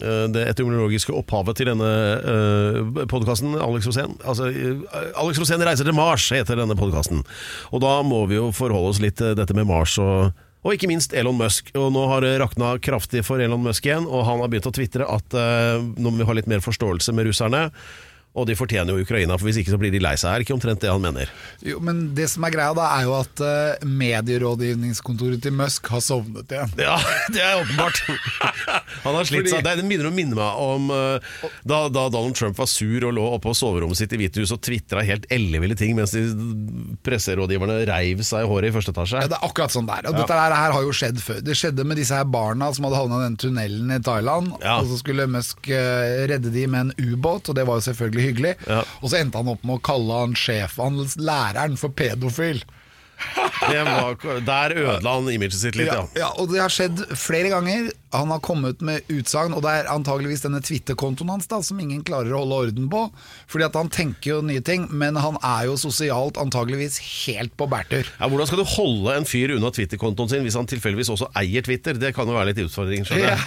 eh, 0.00 0.22
det 0.32 0.46
etymologiske 0.54 1.12
opphavet 1.12 1.58
til 1.60 1.68
denne 1.68 1.90
podkasten, 3.12 3.58
Alex 3.60 3.90
Rosén. 3.90 4.14
Altså, 4.24 4.48
Alex 5.20 5.42
Rosén 5.42 5.60
reiser 5.68 5.84
til 5.84 5.98
Mars, 5.98 6.30
heter 6.32 6.62
denne 6.62 6.78
podkasten. 6.78 7.20
Og 7.76 7.82
da 7.84 7.98
må 8.08 8.22
vi 8.30 8.38
jo 8.38 8.48
forholde 8.56 8.94
oss 8.94 9.02
litt 9.04 9.18
til 9.20 9.36
dette 9.36 9.52
med 9.58 9.68
Mars 9.68 9.98
og, 10.00 10.32
og 10.64 10.72
ikke 10.72 10.88
minst 10.88 11.12
Elon 11.12 11.36
Musk. 11.36 11.68
Og 11.76 11.90
nå 11.92 12.06
har 12.08 12.24
det 12.24 12.38
rakna 12.40 12.78
kraftig 12.80 13.26
for 13.28 13.42
Elon 13.44 13.66
Musk 13.66 13.90
igjen, 13.90 14.08
og 14.08 14.24
han 14.30 14.40
har 14.40 14.48
begynt 14.48 14.70
å 14.70 14.72
tvitre 14.72 15.12
at 15.12 15.36
uh, 15.36 15.76
nå 15.76 16.08
må 16.08 16.22
vi 16.22 16.30
ha 16.30 16.38
litt 16.40 16.48
mer 16.48 16.64
forståelse 16.64 17.12
med 17.12 17.28
russerne. 17.28 17.66
Og 18.32 18.46
de 18.48 18.54
fortjener 18.56 18.96
jo 18.96 19.04
Ukraina, 19.04 19.36
for 19.36 19.44
hvis 19.44 19.58
ikke 19.60 19.74
så 19.74 19.78
blir 19.80 19.92
de 19.92 19.98
lei 20.00 20.14
seg. 20.16 20.30
Er 20.32 20.44
ikke 20.44 20.54
omtrent 20.56 20.80
det 20.80 20.88
han 20.88 21.02
mener. 21.04 21.28
Jo, 21.60 21.76
men 21.84 22.14
det 22.16 22.30
som 22.32 22.46
er 22.48 22.54
greia 22.54 22.72
da, 22.72 22.86
er 22.96 23.04
jo 23.04 23.12
at 23.18 23.42
uh, 23.44 23.82
medierådgivningskontoret 23.84 25.42
til 25.44 25.52
Musk 25.58 25.90
har 25.92 26.00
sovnet 26.00 26.48
igjen. 26.54 26.72
Ja, 26.80 26.94
det 27.34 27.42
er 27.44 27.60
åpenbart. 27.60 28.00
Han 29.04 29.18
har 29.18 29.28
slitt 29.28 29.50
Fordi- 29.50 29.52
seg. 29.52 29.66
Det 29.68 29.84
begynner 29.84 30.08
å 30.08 30.14
minne 30.16 30.38
meg 30.38 30.62
om 30.64 30.88
uh, 30.88 31.34
da, 31.68 31.82
da 31.92 32.06
Donald 32.12 32.38
Trump 32.38 32.56
var 32.56 32.70
sur 32.72 33.04
og 33.08 33.12
lå 33.18 33.26
oppe 33.34 33.50
på 33.50 33.54
soverommet 33.58 34.00
sitt 34.00 34.12
i 34.16 34.20
Hvite 34.22 34.40
hus 34.40 34.52
og 34.54 34.62
tvitra 34.64 35.02
helt 35.04 35.24
elleville 35.32 35.76
ting 35.76 35.92
mens 35.98 36.12
de 36.14 36.22
presserådgiverne 37.04 37.80
reiv 37.88 38.22
seg 38.26 38.44
i 38.46 38.48
håret 38.48 38.70
i 38.70 38.74
første 38.74 38.94
etasje. 38.94 39.22
Ja, 39.24 39.30
det 39.32 39.38
er 39.38 39.46
akkurat 39.48 39.74
sånn 39.74 39.88
der. 39.88 40.08
Og 40.08 40.16
dette 40.16 40.38
her, 40.38 40.56
her 40.56 40.76
har 40.76 40.86
jo 40.86 40.92
skjedd 40.96 41.20
før. 41.22 41.40
Det 41.44 41.56
skjedde 41.58 41.84
med 41.88 42.00
disse 42.00 42.16
her 42.16 42.28
barna 42.28 42.70
som 42.72 42.88
hadde 42.88 43.00
havna 43.00 43.20
i 43.20 43.26
den 43.26 43.38
tunnelen 43.44 43.92
i 43.92 44.00
Thailand. 44.04 44.52
Ja. 44.62 44.78
Og 44.80 44.88
så 44.92 45.00
skulle 45.02 45.28
Musk 45.30 45.68
uh, 45.68 46.24
redde 46.30 46.52
de 46.54 46.66
med 46.70 46.88
en 46.88 47.12
ubåt, 47.12 47.50
og 47.52 47.58
det 47.58 47.66
var 47.68 47.80
jo 47.80 47.86
selvfølgelig 47.90 48.21
hyggelig. 48.22 48.54
Ja. 48.68 48.82
Og 49.00 49.12
så 49.12 49.20
endte 49.20 49.42
han 49.42 49.50
opp 49.52 49.64
med 49.66 49.78
å 49.78 49.84
kalle 49.84 50.22
han 50.24 50.38
sjef, 50.38 50.78
han 50.82 51.00
læreren, 51.18 51.78
for 51.80 51.94
pedofil. 51.96 52.62
Var, 53.62 54.16
der 54.44 54.72
ødela 54.74 55.12
han 55.16 55.28
imaget 55.32 55.54
sitt 55.56 55.76
litt, 55.78 55.86
Ja, 55.88 55.94
ja. 56.02 56.06
ja, 56.24 56.28
og 56.42 56.48
det 56.50 56.58
har 56.60 56.68
skjedd 56.72 56.98
flere 57.16 57.48
ganger. 57.52 57.82
Han 58.12 58.28
har 58.34 58.40
kommet 58.44 58.82
med 58.84 59.00
utsagn, 59.08 59.54
og 59.56 59.62
det 59.64 59.70
er 59.72 59.88
antageligvis 59.92 60.42
denne 60.44 60.60
Twitter-kontoen 60.64 61.30
hans 61.32 61.46
da, 61.48 61.62
som 61.64 61.78
ingen 61.80 62.02
klarer 62.04 62.32
å 62.34 62.38
holde 62.42 62.58
orden 62.66 62.88
på. 62.92 63.02
Fordi 63.48 63.64
at 63.68 63.76
han 63.78 63.88
tenker 63.92 64.30
jo 64.34 64.40
nye 64.44 64.60
ting, 64.66 64.82
men 64.90 65.16
han 65.22 65.36
er 65.40 65.62
jo 65.70 65.74
sosialt 65.80 66.36
antageligvis 66.42 66.98
helt 67.24 67.54
på 67.56 67.64
bærtur. 67.72 68.04
Ja, 68.18 68.26
Hvordan 68.28 68.46
skal 68.50 68.60
du 68.60 68.66
holde 68.74 69.10
en 69.16 69.24
fyr 69.28 69.48
unna 69.56 69.70
Twitter-kontoen 69.72 70.28
sin 70.34 70.44
hvis 70.44 70.58
han 70.58 70.68
tilfeldigvis 70.68 71.12
også 71.14 71.30
eier 71.40 71.62
Twitter? 71.64 71.92
Det 72.02 72.12
kan 72.16 72.26
jo 72.28 72.34
være 72.36 72.48
litt 72.52 72.62
utfordring. 72.66 73.02
skjønner 73.08 73.28
jeg. 73.32 73.40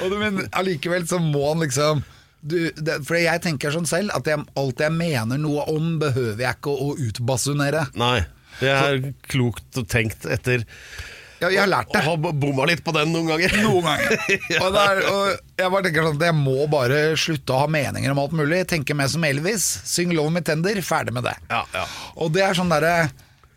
Og 0.00 0.06
du, 0.12 0.16
men 0.20 0.40
allikevel 0.56 1.04
så 1.10 1.18
må 1.22 1.42
han 1.52 1.62
liksom 1.66 2.02
du, 2.40 2.70
det, 2.76 3.00
For 3.06 3.18
jeg 3.20 3.42
tenker 3.44 3.72
sånn 3.74 3.88
selv 3.88 4.14
at 4.16 4.26
jeg, 4.28 4.40
alt 4.56 4.80
jeg 4.80 4.92
mener 4.96 5.40
noe 5.40 5.66
om, 5.70 5.96
behøver 6.00 6.40
jeg 6.46 6.58
ikke 6.60 6.72
å, 6.72 6.90
å 6.90 7.08
utbasunere. 7.10 7.86
Nei, 8.00 8.18
det 8.60 8.74
er 8.74 9.00
klokt 9.30 9.80
tenkt 9.92 10.24
etter 10.28 10.64
Ja, 11.40 11.48
jeg 11.48 11.60
har 11.62 11.70
lært 11.72 11.92
det. 11.92 12.02
å 12.04 12.14
ha 12.16 12.32
bomma 12.32 12.66
litt 12.68 12.82
på 12.84 12.92
den 12.96 13.12
noen 13.14 13.30
ganger. 13.32 13.54
Noen 13.64 13.86
ganger. 13.86 14.18
Og, 14.62 14.66
det 14.74 14.82
er, 14.84 14.98
og 15.08 15.60
jeg 15.60 15.72
bare 15.72 15.84
tenker 15.86 16.04
sånn 16.04 16.18
at 16.20 16.26
jeg 16.28 16.36
må 16.36 16.66
bare 16.72 16.98
slutte 17.16 17.56
å 17.56 17.62
ha 17.62 17.70
meninger 17.72 18.12
om 18.12 18.20
alt 18.20 18.34
mulig. 18.36 18.66
Tenke 18.68 18.96
mer 18.96 19.08
som 19.12 19.24
Elvis. 19.24 19.64
Syng 19.88 20.12
'Love 20.12 20.34
Me 20.34 20.42
Tender'. 20.44 20.82
Ferdig 20.84 21.14
med 21.16 21.24
det. 21.28 21.36
Ja, 21.48 21.62
ja. 21.72 21.86
Og 22.20 22.32
det 22.36 22.44
er 22.44 22.56
sånn 22.58 22.72
derre 22.72 23.08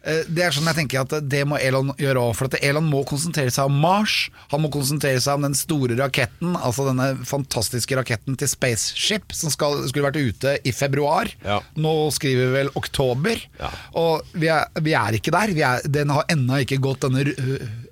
det 0.04 0.44
er 0.44 0.52
sånn 0.52 0.66
jeg 0.68 0.76
tenker 0.82 1.02
at 1.06 1.13
det 1.32 1.44
må 1.48 1.56
Elon 1.63 1.94
gjøre 1.96 2.20
òg. 2.20 2.34
For 2.36 2.50
at 2.50 2.58
Elon 2.66 2.84
må 2.92 3.04
konsentrere 3.08 3.52
seg 3.56 3.70
om 3.70 3.78
Mars. 3.80 4.30
Han 4.52 4.63
må 4.66 4.72
konsentrere 4.74 5.22
seg 5.24 5.38
om 5.39 5.46
den 5.48 5.56
store 5.56 5.96
raketten, 6.00 6.58
altså 6.60 6.89
denne 6.89 7.12
fantastiske 7.30 7.96
raketten 7.96 8.36
til 8.39 8.52
Spaceship, 8.52 9.32
som 9.32 9.54
skal, 9.54 9.80
skulle 9.88 10.10
vært 10.10 10.20
ute 10.20 10.58
i 10.68 10.74
februar. 10.76 11.32
Ja. 11.46 11.62
Nå 11.80 11.94
skriver 12.12 12.50
vi 12.50 12.58
vel 12.60 12.74
oktober, 12.76 13.39
Ja. 13.62 13.70
og 13.96 14.28
vi 14.34 14.50
er, 14.52 14.68
vi 14.84 14.94
er 15.00 15.16
ikke 15.16 15.32
der. 15.32 15.54
Vi 15.56 15.63
er, 15.63 15.82
den 15.88 16.10
har 16.12 16.26
ennå 16.34 16.60
ikke 16.66 16.82
gått 16.84 17.08
denne 17.08 17.24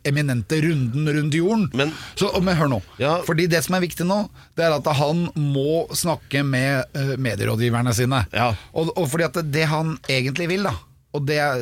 eminente 0.03 0.57
runden 0.63 1.07
rundt 1.15 1.33
jorden. 1.37 1.69
Men- 1.73 1.93
Så, 2.15 2.31
men 2.41 2.55
hør 2.57 2.67
nå. 2.69 2.81
Ja. 2.99 3.21
Fordi 3.23 3.47
det 3.47 3.63
som 3.63 3.75
er 3.75 3.81
viktig 3.87 4.05
nå, 4.05 4.29
det 4.57 4.65
er 4.65 4.75
at 4.75 4.85
han 4.97 5.29
må 5.35 5.87
snakke 5.95 6.43
med 6.43 6.85
medierådgiverne 7.21 7.93
sine. 7.93 8.25
Ja. 8.33 8.51
Og, 8.73 8.91
og 8.97 9.07
fordi 9.09 9.23
at 9.29 9.39
det 9.51 9.65
han 9.69 9.97
egentlig 10.09 10.47
vil, 10.49 10.63
da 10.63 10.73
Og 11.13 11.25
det 11.27 11.37
er, 11.43 11.59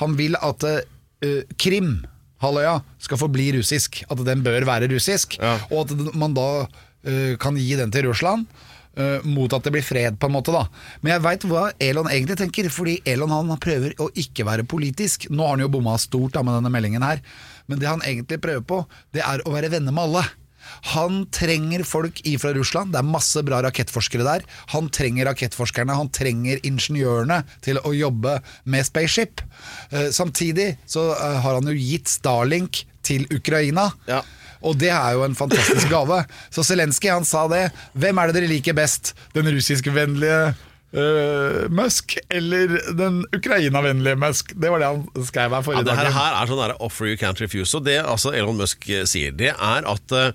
Han 0.00 0.16
vil 0.18 0.38
at 0.40 0.66
uh, 0.66 1.42
Krim 1.60 2.00
Halvøya 2.40 2.78
skal 3.02 3.20
forbli 3.20 3.50
russisk. 3.58 4.02
At 4.08 4.24
den 4.26 4.44
bør 4.44 4.64
være 4.68 4.90
russisk. 4.92 5.38
Ja. 5.40 5.58
Og 5.70 5.86
at 5.86 6.16
man 6.16 6.36
da 6.36 6.48
uh, 6.64 7.34
kan 7.40 7.58
gi 7.60 7.74
den 7.78 7.92
til 7.92 8.08
Russland. 8.08 8.48
Uh, 8.98 9.22
mot 9.22 9.52
at 9.54 9.62
det 9.62 9.70
blir 9.70 9.84
fred, 9.86 10.16
på 10.18 10.26
en 10.26 10.34
måte. 10.34 10.50
da 10.50 10.64
Men 11.00 11.14
jeg 11.14 11.24
veit 11.24 11.44
hva 11.46 11.68
Elon 11.78 12.10
egentlig 12.10 12.40
tenker. 12.40 12.70
Fordi 12.72 12.98
Elon 13.08 13.32
han 13.34 13.52
prøver 13.60 13.94
å 14.00 14.10
ikke 14.18 14.48
være 14.48 14.66
politisk. 14.68 15.28
Nå 15.30 15.44
har 15.44 15.56
han 15.56 15.66
jo 15.66 15.72
bomma 15.76 15.96
stort 16.00 16.34
da 16.36 16.44
med 16.46 16.58
denne 16.58 16.72
meldingen 16.72 17.04
her. 17.06 17.22
Men 17.70 17.80
det 17.80 17.90
han 17.90 18.02
egentlig 18.02 18.40
prøver 18.42 18.66
på, 18.66 18.84
det 19.14 19.22
er 19.22 19.44
å 19.44 19.54
være 19.54 19.70
venner 19.70 19.94
med 19.94 20.08
alle. 20.08 20.24
Han 20.94 21.24
trenger 21.34 21.84
folk 21.86 22.20
ifra 22.28 22.52
Russland. 22.56 22.94
Det 22.94 23.00
er 23.00 23.08
masse 23.08 23.42
bra 23.46 23.60
rakettforskere 23.66 24.26
der. 24.26 24.46
Han 24.74 24.90
trenger 24.92 25.30
rakettforskerne, 25.30 25.96
han 25.96 26.12
trenger 26.14 26.62
ingeniørene 26.66 27.42
til 27.64 27.80
å 27.84 27.94
jobbe 27.96 28.38
med 28.70 28.86
Spaceship. 28.88 29.44
Eh, 29.90 30.10
samtidig 30.14 30.74
så 30.88 31.10
eh, 31.14 31.40
har 31.44 31.60
han 31.60 31.70
jo 31.70 31.76
gitt 31.76 32.10
Starlink 32.10 32.84
til 33.06 33.26
Ukraina. 33.32 33.90
Ja. 34.10 34.22
Og 34.66 34.76
det 34.76 34.90
er 34.92 35.14
jo 35.16 35.24
en 35.24 35.36
fantastisk 35.36 35.88
gave. 35.92 36.22
Så 36.52 36.64
Zelenskyj 36.66 37.14
han 37.14 37.28
sa 37.28 37.46
det. 37.48 37.70
Hvem 37.96 38.18
er 38.20 38.28
det 38.28 38.36
dere 38.36 38.50
liker 38.50 38.76
best? 38.76 39.14
Den 39.36 39.48
russiskvennlige 39.48 40.50
uh, 40.96 41.68
Musk 41.72 42.16
eller 42.28 42.78
den 42.98 43.22
Ukraina-vennlige 43.36 44.18
Musk? 44.20 44.54
Det 44.54 44.72
var 44.72 44.82
det 44.82 44.90
han 44.90 45.28
skrev 45.28 45.54
her 45.54 45.60
Ja, 45.60 45.66
forrige 45.66 45.86
det 45.88 45.98
her, 46.00 46.10
her 46.16 46.40
er 46.40 46.50
sånn 46.50 46.62
der 46.64 46.76
offer 46.82 47.10
you 47.10 47.20
can't 47.20 47.40
refuse. 47.42 47.72
Og 47.76 47.86
det 47.86 48.00
altså 48.02 48.34
Elon 48.36 48.58
Musk 48.60 48.88
eh, 48.90 49.06
sier, 49.08 49.34
det 49.36 49.54
er 49.54 49.88
at 49.88 50.16
uh, 50.16 50.30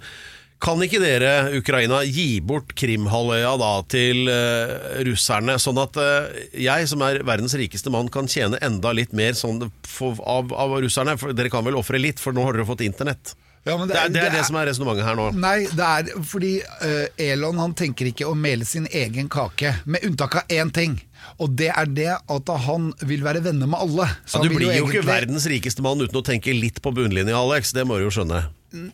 kan 0.66 0.82
ikke 0.82 1.02
dere, 1.04 1.52
Ukraina, 1.60 2.00
gi 2.08 2.40
bort 2.42 2.72
Krimhalvøya 2.80 3.52
da 3.60 3.72
til 3.92 4.30
uh, 4.32 5.02
russerne, 5.06 5.58
sånn 5.62 5.82
at 5.84 6.00
uh, 6.00 6.30
jeg, 6.56 6.88
som 6.90 7.04
er 7.06 7.22
verdens 7.28 7.58
rikeste 7.60 7.92
mann, 7.94 8.10
kan 8.12 8.30
tjene 8.32 8.62
enda 8.64 8.94
litt 8.96 9.14
mer 9.14 9.36
sånn 9.38 9.68
for, 9.86 10.18
av, 10.24 10.56
av 10.56 10.78
russerne? 10.82 11.18
For 11.22 11.36
dere 11.36 11.52
kan 11.54 11.68
vel 11.68 11.78
ofre 11.78 12.02
litt, 12.02 12.24
for 12.24 12.36
nå 12.36 12.48
har 12.48 12.56
dere 12.56 12.68
fått 12.70 12.86
internett? 12.88 13.36
Ja, 13.66 13.78
men 13.78 13.88
Det 13.90 13.98
er 13.98 14.10
det, 14.14 14.22
er 14.22 14.30
det 14.30 14.40
er- 14.40 14.46
som 14.46 14.56
er 14.62 14.68
resonnementet 14.70 15.06
her 15.08 15.16
nå. 15.18 15.32
Nei, 15.42 15.66
det 15.74 15.86
er 15.86 16.22
fordi 16.22 16.52
uh, 16.62 17.08
Elon 17.18 17.58
han 17.58 17.74
tenker 17.74 18.06
ikke 18.12 18.28
å 18.30 18.36
mele 18.38 18.66
sin 18.66 18.86
egen 18.94 19.28
kake, 19.30 19.72
med 19.86 20.06
unntak 20.06 20.36
av 20.44 20.48
én 20.54 20.72
ting. 20.72 21.00
Og 21.42 21.56
det 21.58 21.72
er 21.74 21.86
det 21.90 22.12
at 22.14 22.52
han 22.68 22.92
vil 23.02 23.24
være 23.26 23.42
venner 23.42 23.66
med 23.68 23.80
alle. 23.82 24.06
Så 24.30 24.38
Ja, 24.38 24.44
du 24.44 24.54
blir 24.54 24.68
jo 24.70 24.86
ikke 24.86 25.02
egentlig- 25.02 25.10
verdens 25.10 25.48
rikeste 25.50 25.82
mann 25.82 25.98
uten 26.00 26.22
å 26.22 26.24
tenke 26.24 26.54
litt 26.54 26.78
på 26.86 26.94
bunnlinja, 26.94 27.34
Alex. 27.42 27.72
Det 27.74 27.88
må 27.88 27.98
du 27.98 28.06
jo 28.06 28.14
skjønne. 28.14 28.44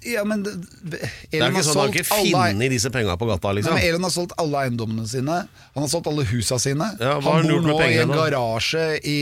Ja, 0.05 0.23
men 0.27 0.43
det, 0.45 0.53
Det 0.83 0.99
er 1.41 1.49
ikke 1.51 1.63
sånn 1.65 1.77
at 1.77 1.81
han 1.83 1.93
ikke 1.93 2.05
ikke 2.25 2.41
alle- 2.45 2.69
disse 2.71 2.89
penga 2.93 3.15
på 3.19 3.27
gata, 3.29 3.49
Nei, 3.51 3.59
liksom. 3.59 3.73
men 3.77 3.83
Elon 3.89 4.03
har 4.07 4.13
solgt 4.13 4.33
alle 4.41 4.61
eiendommene 4.65 5.07
sine. 5.09 5.37
Han 5.75 5.83
har 5.83 5.89
solgt 5.91 6.07
alle 6.11 6.25
husa 6.29 6.57
sine. 6.61 6.87
Ja, 6.99 7.17
han 7.19 7.23
han 7.23 7.47
bor 7.49 7.61
nå 7.67 7.77
i 7.85 7.97
en 8.01 8.13
garasje 8.15 8.83
i, 9.03 9.17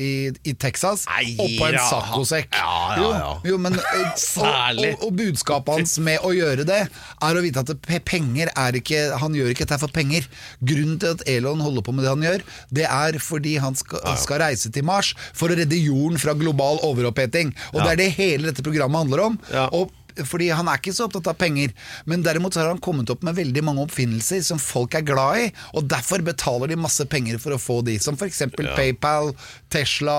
i, 0.00 0.10
i 0.44 0.54
Texas 0.54 1.04
Nei, 1.10 1.34
oppå 1.38 1.68
en 1.70 1.78
saccosekk. 1.90 2.48
Ja, 2.58 2.96
ja, 2.98 3.10
ja. 3.18 3.32
Jo, 3.44 3.54
jo, 3.54 3.58
men 3.58 3.78
Særlig. 4.20 4.94
og, 4.94 5.02
og, 5.02 5.06
og 5.08 5.16
budskapet 5.20 5.78
hans 5.78 5.96
med 6.04 6.24
å 6.26 6.32
gjøre 6.34 6.66
det, 6.68 6.80
er 6.90 7.38
å 7.40 7.44
vite 7.44 7.62
at 7.64 7.72
penger 8.04 8.50
er 8.54 8.78
ikke 8.78 9.02
Han 9.20 9.34
gjør 9.36 9.52
ikke 9.52 9.64
dette 9.66 9.78
for 9.82 9.92
penger. 9.94 10.26
Grunnen 10.64 10.98
til 11.02 11.14
at 11.14 11.24
Elon 11.30 11.62
holder 11.64 11.84
på 11.86 11.94
med 11.94 12.04
det 12.06 12.12
han 12.12 12.24
gjør, 12.24 12.44
det 12.74 12.86
er 12.88 13.18
fordi 13.22 13.56
han 13.62 13.76
skal, 13.78 14.02
skal 14.20 14.42
reise 14.44 14.70
til 14.74 14.84
Mars 14.86 15.12
for 15.36 15.52
å 15.52 15.58
redde 15.58 15.78
jorden 15.78 16.18
fra 16.20 16.34
global 16.38 16.80
overoppheting. 16.86 17.52
Og 17.72 17.82
det 17.82 17.90
er 17.94 18.00
det 18.02 18.10
hele 18.18 18.50
dette 18.50 18.64
programmet 18.64 19.04
handler 19.04 19.24
om. 19.28 19.38
Ja. 19.52 19.66
Og 19.74 19.83
fordi 20.22 20.48
han 20.54 20.68
er 20.70 20.78
ikke 20.80 20.94
så 20.94 21.06
opptatt 21.08 21.26
av 21.32 21.36
penger, 21.40 21.72
men 22.06 22.22
derimot 22.22 22.54
så 22.54 22.62
har 22.62 22.70
han 22.72 22.82
kommet 22.84 23.10
opp 23.10 23.22
med 23.26 23.34
veldig 23.38 23.62
mange 23.66 23.84
oppfinnelser 23.88 24.42
som 24.46 24.60
folk 24.62 24.94
er 24.94 25.06
glad 25.08 25.42
i, 25.42 25.52
og 25.74 25.88
derfor 25.90 26.22
betaler 26.26 26.70
de 26.70 26.78
masse 26.80 27.04
penger 27.10 27.38
for 27.42 27.56
å 27.56 27.60
få 27.60 27.80
de, 27.86 27.98
som 27.98 28.14
f.eks. 28.18 28.44
Ja. 28.46 28.74
PayPal, 28.76 29.32
Tesla 29.74 30.18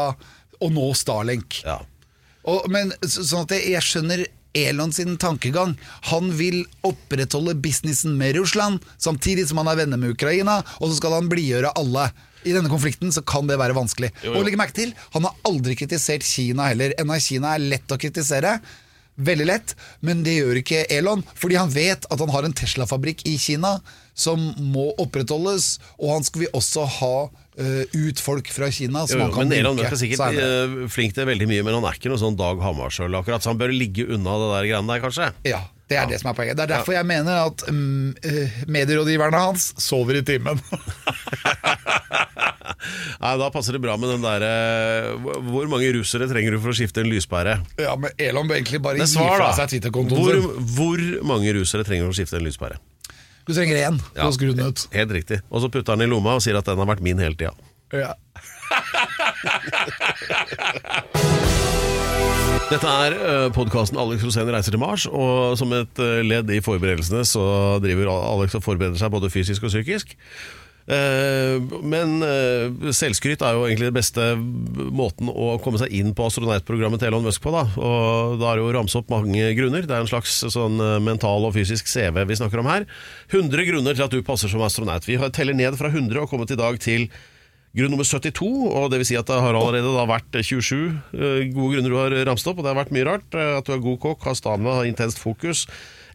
og 0.61 0.71
nå 0.75 0.89
Starlink. 0.95 1.61
Ja. 1.65 1.79
Og, 2.45 2.67
men 2.69 2.91
så- 3.01 3.23
sånn 3.25 3.47
at 3.47 3.55
jeg, 3.55 3.71
jeg 3.73 3.81
skjønner 3.81 4.25
Elon 4.55 4.91
sin 4.95 5.17
tankegang. 5.19 5.73
Han 6.11 6.29
vil 6.37 6.61
opprettholde 6.87 7.57
businessen 7.59 8.13
med 8.17 8.37
Russland, 8.37 8.79
samtidig 9.03 9.47
som 9.49 9.57
han 9.59 9.67
er 9.67 9.81
venner 9.81 9.99
med 9.99 10.13
Ukraina, 10.15 10.61
og 10.79 10.87
så 10.91 10.95
skal 11.01 11.17
han 11.17 11.27
blidgjøre 11.31 11.73
alle. 11.75 12.05
I 12.45 12.53
denne 12.53 12.69
konflikten 12.69 13.11
så 13.11 13.23
kan 13.25 13.47
det 13.49 13.57
være 13.59 13.73
vanskelig. 13.75 14.11
Jo, 14.23 14.29
jo. 14.31 14.37
Og 14.39 14.45
legg 14.45 14.55
merke 14.61 14.77
til, 14.77 14.93
han 15.15 15.25
har 15.27 15.35
aldri 15.49 15.75
kritisert 15.75 16.23
Kina 16.23 16.69
heller. 16.69 16.93
Enda 17.01 17.17
Kina 17.19 17.55
er 17.57 17.63
lett 17.65 17.91
å 17.91 17.97
kritisere. 17.99 18.59
Veldig 19.15 19.45
lett, 19.47 19.75
men 20.03 20.25
det 20.25 20.33
gjør 20.41 20.57
ikke 20.59 20.81
Elon, 20.91 21.21
fordi 21.39 21.55
han 21.55 21.71
vet 21.71 22.03
at 22.11 22.19
han 22.19 22.33
har 22.33 22.43
en 22.43 22.55
Tesla-fabrikk 22.55 23.23
i 23.29 23.37
Kina 23.39 23.77
som 24.15 24.41
må 24.59 24.89
opprettholdes, 24.99 25.77
og 26.01 26.17
han 26.17 26.27
skal 26.27 26.45
vi 26.45 26.53
også 26.53 26.85
ha 26.99 27.15
Uh, 27.55 27.87
ut 27.95 28.19
folk 28.19 28.49
fra 28.51 28.67
Kina 28.67 29.05
som 29.07 29.15
Jo, 29.15 29.19
jo, 29.21 29.25
han 29.29 29.31
kan 29.31 29.47
men 29.47 29.61
Elon 29.61 29.77
Musk 29.79 29.93
er 29.93 29.99
sikkert 30.01 30.19
senere. 30.19 30.47
eh, 30.83 30.89
flink 30.91 31.13
til 31.15 31.23
veldig 31.29 31.45
mye, 31.47 31.63
men 31.63 31.77
han 31.77 31.85
er 31.87 31.95
ikke 31.95 32.11
noe 32.11 32.19
sånn 32.19 32.35
Dag 32.35 32.59
Hammarskjöld 32.59 33.15
akkurat, 33.15 33.45
så 33.45 33.53
han 33.53 33.61
bør 33.61 33.71
ligge 33.71 34.03
unna 34.11 34.33
det 34.41 34.49
der 34.51 34.67
greiene 34.67 34.91
der, 34.91 34.99
kanskje. 35.05 35.29
Ja, 35.47 35.61
det 35.87 36.01
er 36.01 36.09
det 36.11 36.19
som 36.19 36.33
er 36.33 36.35
poenget. 36.35 36.59
Det 36.59 36.65
er 36.65 36.73
derfor 36.73 36.97
jeg 36.97 37.07
mener 37.07 37.45
at 37.45 37.63
eh, 37.71 38.59
medierådgiverne 38.67 39.39
hans 39.39 39.69
sover 39.79 40.19
i 40.19 40.25
timen. 40.27 40.59
Nei, 43.21 43.33
Da 43.41 43.47
passer 43.53 43.71
det 43.77 43.81
bra 43.83 43.93
med 44.01 44.07
den 44.15 44.23
derre 44.25 44.51
Hvor 45.45 45.65
mange 45.71 45.89
russere 45.97 46.25
trenger 46.31 46.51
du 46.55 46.59
for 46.63 46.69
å 46.73 46.77
skifte 46.77 46.99
en 47.03 47.09
lyspære? 47.11 47.53
ja, 47.81 47.93
men 47.99 48.09
Elon 48.21 48.47
bør 48.49 48.55
egentlig 48.59 48.79
bare 48.83 48.97
gi 49.01 49.07
fra 49.15 49.49
seg 49.57 49.65
Twitter-kontoen 49.75 50.19
Hvor, 50.19 50.35
hvor 50.77 50.99
mange 51.35 51.49
russere 51.57 51.83
trenger 51.87 52.03
du 52.05 52.09
for 52.11 52.15
å 52.15 52.19
skifte 52.21 52.37
en 52.41 52.47
lyspære? 52.47 52.77
Du 53.45 53.51
trenger 53.53 53.75
én 53.77 53.95
Ja. 54.17 54.25
ut. 54.25 54.87
Helt 54.91 55.11
riktig. 55.13 55.37
Og 55.51 55.61
så 55.61 55.69
putter 55.69 55.93
han 55.93 56.01
i 56.01 56.07
lomma 56.09 56.33
og 56.35 56.41
sier 56.41 56.57
at 56.57 56.65
den 56.65 56.77
har 56.81 56.87
vært 56.89 57.01
min 57.05 57.17
hele 57.21 57.35
tida. 57.37 57.53
Ja. 57.93 58.13
Dette 62.65 62.89
er 62.89 63.13
uh, 63.13 63.51
podkasten 63.53 63.93
Alex 64.01 64.23
Rosén 64.25 64.49
reiser 64.49 64.73
til 64.73 64.81
Mars, 64.81 65.03
og 65.05 65.53
som 65.59 65.69
et 65.77 65.93
eh, 66.01 66.23
ledd 66.25 66.49
i 66.49 66.57
forberedelsene 66.65 67.21
så 67.29 67.43
driver 67.83 68.09
Alex 68.09 68.55
og 68.57 68.63
forbereder 68.65 68.97
seg 68.97 69.13
både 69.13 69.29
fysisk 69.29 69.61
og 69.67 69.69
psykisk. 69.69 70.15
Eh, 70.85 71.55
men 71.81 72.19
eh, 72.21 72.91
selvskryt 72.93 73.41
er 73.41 73.55
jo 73.57 73.63
egentlig 73.65 73.89
den 73.89 73.97
beste 73.97 74.25
måten 74.93 75.31
å 75.33 75.55
komme 75.63 75.79
seg 75.81 75.93
inn 75.97 76.11
på 76.13 76.27
astronautprogrammet 76.29 77.01
til 77.01 77.09
Elon 77.09 77.25
Musk 77.25 77.41
på. 77.41 77.53
Da. 77.55 77.65
Og 77.79 78.37
da 78.41 78.51
er 78.51 78.59
det 78.59 78.65
jo 78.65 78.73
ramse 78.75 78.99
opp 79.01 79.09
mange 79.13 79.49
grunner. 79.57 79.85
Det 79.85 79.95
er 79.95 80.05
en 80.05 80.11
slags 80.11 80.37
sånn 80.53 80.77
eh, 80.77 80.97
mental 81.03 81.47
og 81.47 81.55
fysisk 81.57 81.89
CV 81.89 82.21
vi 82.29 82.37
snakker 82.37 82.61
om 82.61 82.69
her. 82.69 82.85
100 83.33 83.69
grunner 83.71 83.97
til 83.97 84.05
at 84.05 84.13
du 84.13 84.21
passer 84.25 84.51
som 84.51 84.65
astronaut. 84.65 85.07
Vi 85.09 85.17
teller 85.33 85.57
ned 85.57 85.77
fra 85.79 85.89
100 85.89 86.21
og 86.21 86.29
kommet 86.31 86.53
i 86.53 86.59
dag 86.59 86.77
til 86.83 87.09
Grunn 87.75 87.91
nummer 87.91 88.07
72, 88.07 88.45
og 88.71 88.85
det 88.87 89.01
vil 89.01 89.07
si 89.09 89.17
at 89.19 89.27
det 89.27 89.35
har 89.43 89.57
allerede 89.59 90.05
vært 90.07 90.37
27 90.47 90.77
eh, 90.79 91.41
gode 91.51 91.73
grunner 91.73 91.91
du 91.91 91.97
har 91.99 92.13
ramset 92.29 92.47
opp, 92.47 92.61
og 92.61 92.63
det 92.63 92.71
har 92.71 92.77
vært 92.77 92.93
mye 92.95 93.07
rart. 93.09 93.35
At 93.35 93.67
du 93.67 93.73
er 93.75 93.81
god 93.83 93.97
kokk, 94.05 94.21
har 94.29 94.37
stamina, 94.39 94.77
har 94.77 94.87
intenst 94.87 95.19
fokus, 95.19 95.65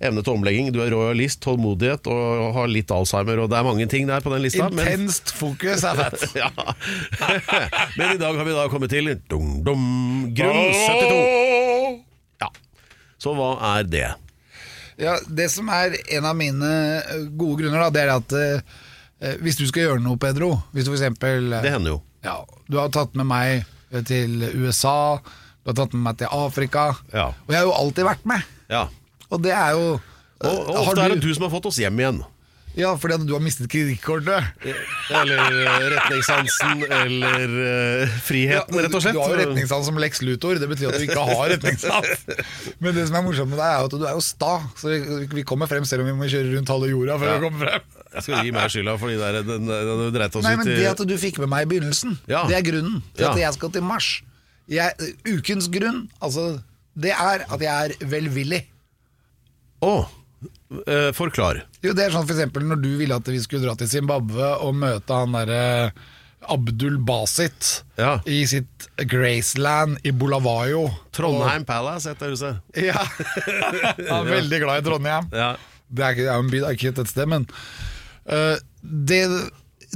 evne 0.00 0.22
til 0.24 0.32
omlegging, 0.32 0.70
du 0.72 0.78
er 0.80 0.90
royalist, 0.94 1.40
tålmodighet 1.44 2.06
og 2.08 2.54
har 2.56 2.70
litt 2.72 2.88
Alzheimer, 2.94 3.42
og 3.42 3.50
det 3.52 3.58
er 3.58 3.66
mange 3.66 3.86
ting 3.92 4.06
der 4.08 4.22
på 4.24 4.32
den 4.32 4.42
lista. 4.46 4.70
men- 4.72 4.86
Intenst 4.88 5.32
fokus 5.36 5.84
er 5.84 5.98
fett. 5.98 6.24
ja. 6.42 6.48
Men 7.98 8.14
i 8.14 8.20
dag 8.20 8.36
har 8.38 8.44
vi 8.48 8.54
da 8.56 8.64
kommet 8.72 8.90
til 8.94 9.12
dum, 9.28 9.58
dum, 9.66 9.84
grunn 10.36 10.62
72. 10.72 12.04
Ja. 12.40 12.48
Så 13.20 13.34
hva 13.36 13.50
er 13.76 13.84
det? 13.92 14.06
Ja, 15.00 15.18
det 15.28 15.50
som 15.52 15.68
er 15.72 15.94
en 16.16 16.26
av 16.28 16.36
mine 16.36 16.70
eh, 17.00 17.26
gode 17.40 17.62
grunner, 17.62 17.86
da, 17.86 17.90
det 17.92 18.02
er 18.06 18.14
at 18.16 18.34
eh, 18.36 19.36
hvis 19.44 19.56
du 19.60 19.66
skal 19.68 19.82
gjøre 19.86 20.00
noe, 20.04 20.16
Pedro 20.20 20.54
Hvis 20.72 20.84
du 20.86 20.90
for 20.90 20.96
eksempel 20.98 21.52
eh, 21.52 21.62
Det 21.64 21.72
hender 21.74 21.94
jo. 21.94 21.98
ja, 22.24 22.38
Du 22.68 22.76
har 22.80 22.88
tatt 22.92 23.12
med 23.20 23.28
meg 23.28 23.62
eh, 23.92 24.02
til 24.08 24.42
USA, 24.60 25.18
du 25.64 25.72
har 25.72 25.76
tatt 25.82 25.92
med 25.96 26.04
meg 26.08 26.18
til 26.20 26.32
Afrika, 26.32 26.86
Ja. 27.12 27.30
og 27.32 27.52
jeg 27.52 27.60
har 27.60 27.68
jo 27.68 27.76
alltid 27.76 28.08
vært 28.08 28.24
med. 28.28 28.44
Ja. 28.72 28.86
Og 29.31 29.43
det 29.43 29.53
er 29.55 29.71
jo 29.79 29.87
Og, 30.40 30.45
og 30.45 30.77
Har 30.77 30.85
ofte 30.93 31.03
er 31.05 31.14
det 31.14 31.23
du 31.25 31.33
som 31.37 31.45
har 31.45 31.51
fått 31.53 31.66
oss 31.69 31.79
hjem 31.83 31.99
igjen. 32.01 32.23
Ja, 32.79 32.93
fordi 32.97 33.16
at 33.19 33.25
du 33.27 33.33
har 33.35 33.43
mistet 33.43 33.66
kredittkortet. 33.69 34.47
Eller 35.11 35.40
eh, 35.43 35.87
retningssansen, 35.90 36.85
eller 36.87 37.55
uh, 38.07 38.12
friheten, 38.23 38.79
rett 38.79 38.95
og 38.95 39.03
slett. 39.03 39.16
Du 39.16 39.21
har 39.21 39.33
jo 39.35 39.38
retningssans 39.40 39.88
som 39.90 39.99
Lex 39.99 40.23
Luthor, 40.23 40.61
det 40.62 40.69
betyr 40.71 40.93
at 40.93 41.01
du 41.03 41.07
ikke 41.09 41.25
har 41.33 41.51
retningssans. 41.57 42.23
Men 42.83 42.95
det 42.95 43.09
som 43.11 43.19
er 43.19 43.27
morsomt 43.27 43.51
med 43.51 43.59
deg, 43.59 43.66
er 43.75 43.88
at 43.88 43.97
du 43.99 44.07
er 44.07 44.14
jo 44.14 44.23
sta, 44.25 44.53
så 44.79 44.95
vi- 45.35 45.45
kommer 45.51 45.66
frem 45.71 45.85
selv 45.88 46.07
om 46.07 46.12
vi 46.12 46.16
må 46.23 46.31
kjøre 46.31 46.55
rundt 46.55 46.71
halve 46.71 46.93
jorda 46.93 47.19
før 47.19 47.33
Ja. 47.33 47.37
vi 47.37 47.49
kommer 47.49 47.66
frem. 47.66 47.99
Jeg 48.14 48.27
skal 48.27 48.47
gi 48.47 48.55
meg 48.55 48.73
skylda 48.75 48.97
for 49.03 49.11
de 49.12 49.19
der, 49.19 49.43
den, 49.47 49.66
den, 49.66 49.93
den 50.01 50.14
dreit 50.14 50.35
oss 50.38 50.47
Nei, 50.47 50.55
ut 50.55 50.62
men 50.64 50.71
Det 50.71 50.88
at 50.95 51.03
du 51.11 51.16
fikk 51.19 51.43
med 51.43 51.51
meg 51.53 51.66
i 51.66 51.71
begynnelsen, 51.75 52.16
Ja. 52.31 52.47
det 52.47 52.57
er 52.59 52.64
grunnen 52.71 53.03
til 53.14 53.27
Ja. 53.27 53.35
at 53.35 53.43
jeg 53.49 53.59
skal 53.59 53.75
til 53.75 53.83
Mars. 53.87 54.12
Jeg, 54.71 55.11
ukens 55.27 55.66
grunn, 55.75 56.05
altså, 56.23 56.61
det 56.95 57.11
er 57.19 57.45
at 57.51 57.61
jeg 57.66 57.71
er 57.99 58.07
velvillig. 58.07 58.62
Å, 59.83 59.93
eh, 60.87 61.11
forklar. 61.16 61.62
Jo, 61.83 61.93
det 61.97 62.07
er 62.07 62.11
sånn 62.14 62.27
for 62.29 62.35
eksempel 62.37 62.64
når 62.69 62.81
du 62.83 62.90
ville 63.01 63.16
at 63.16 63.29
vi 63.31 63.38
skulle 63.43 63.64
dra 63.66 63.75
til 63.81 63.88
Zimbabwe 63.88 64.51
og 64.64 64.75
møte 64.77 65.09
han 65.23 65.33
derre 65.33 65.93
Abdul 66.51 66.99
Basit 67.05 67.83
Ja. 68.01 68.19
i 68.25 68.45
sitt 68.49 68.88
Graceland 68.97 69.99
i 70.05 70.11
Bulawayo. 70.12 70.87
Trondheim 71.12 71.64
Palace 71.69 72.09
heter 72.09 72.33
huset. 72.33 72.61
Ja. 72.90 72.97
Han 74.09 74.27
er 74.27 74.31
veldig 74.40 74.61
glad 74.62 74.81
i 74.83 74.87
Trondheim. 74.88 75.29
Ja. 75.33 75.55
Det 75.90 76.05
er, 76.07 76.12
ikke, 76.14 76.23
det 76.25 76.31
er 76.31 76.37
jo 76.38 76.45
en 76.47 76.51
by, 76.53 76.59
det 76.62 76.69
er 76.69 76.77
ikke 76.79 76.93
et 77.03 77.09
sted, 77.11 77.27
men 77.27 77.47
øh, 78.31 78.57
det, 78.83 79.21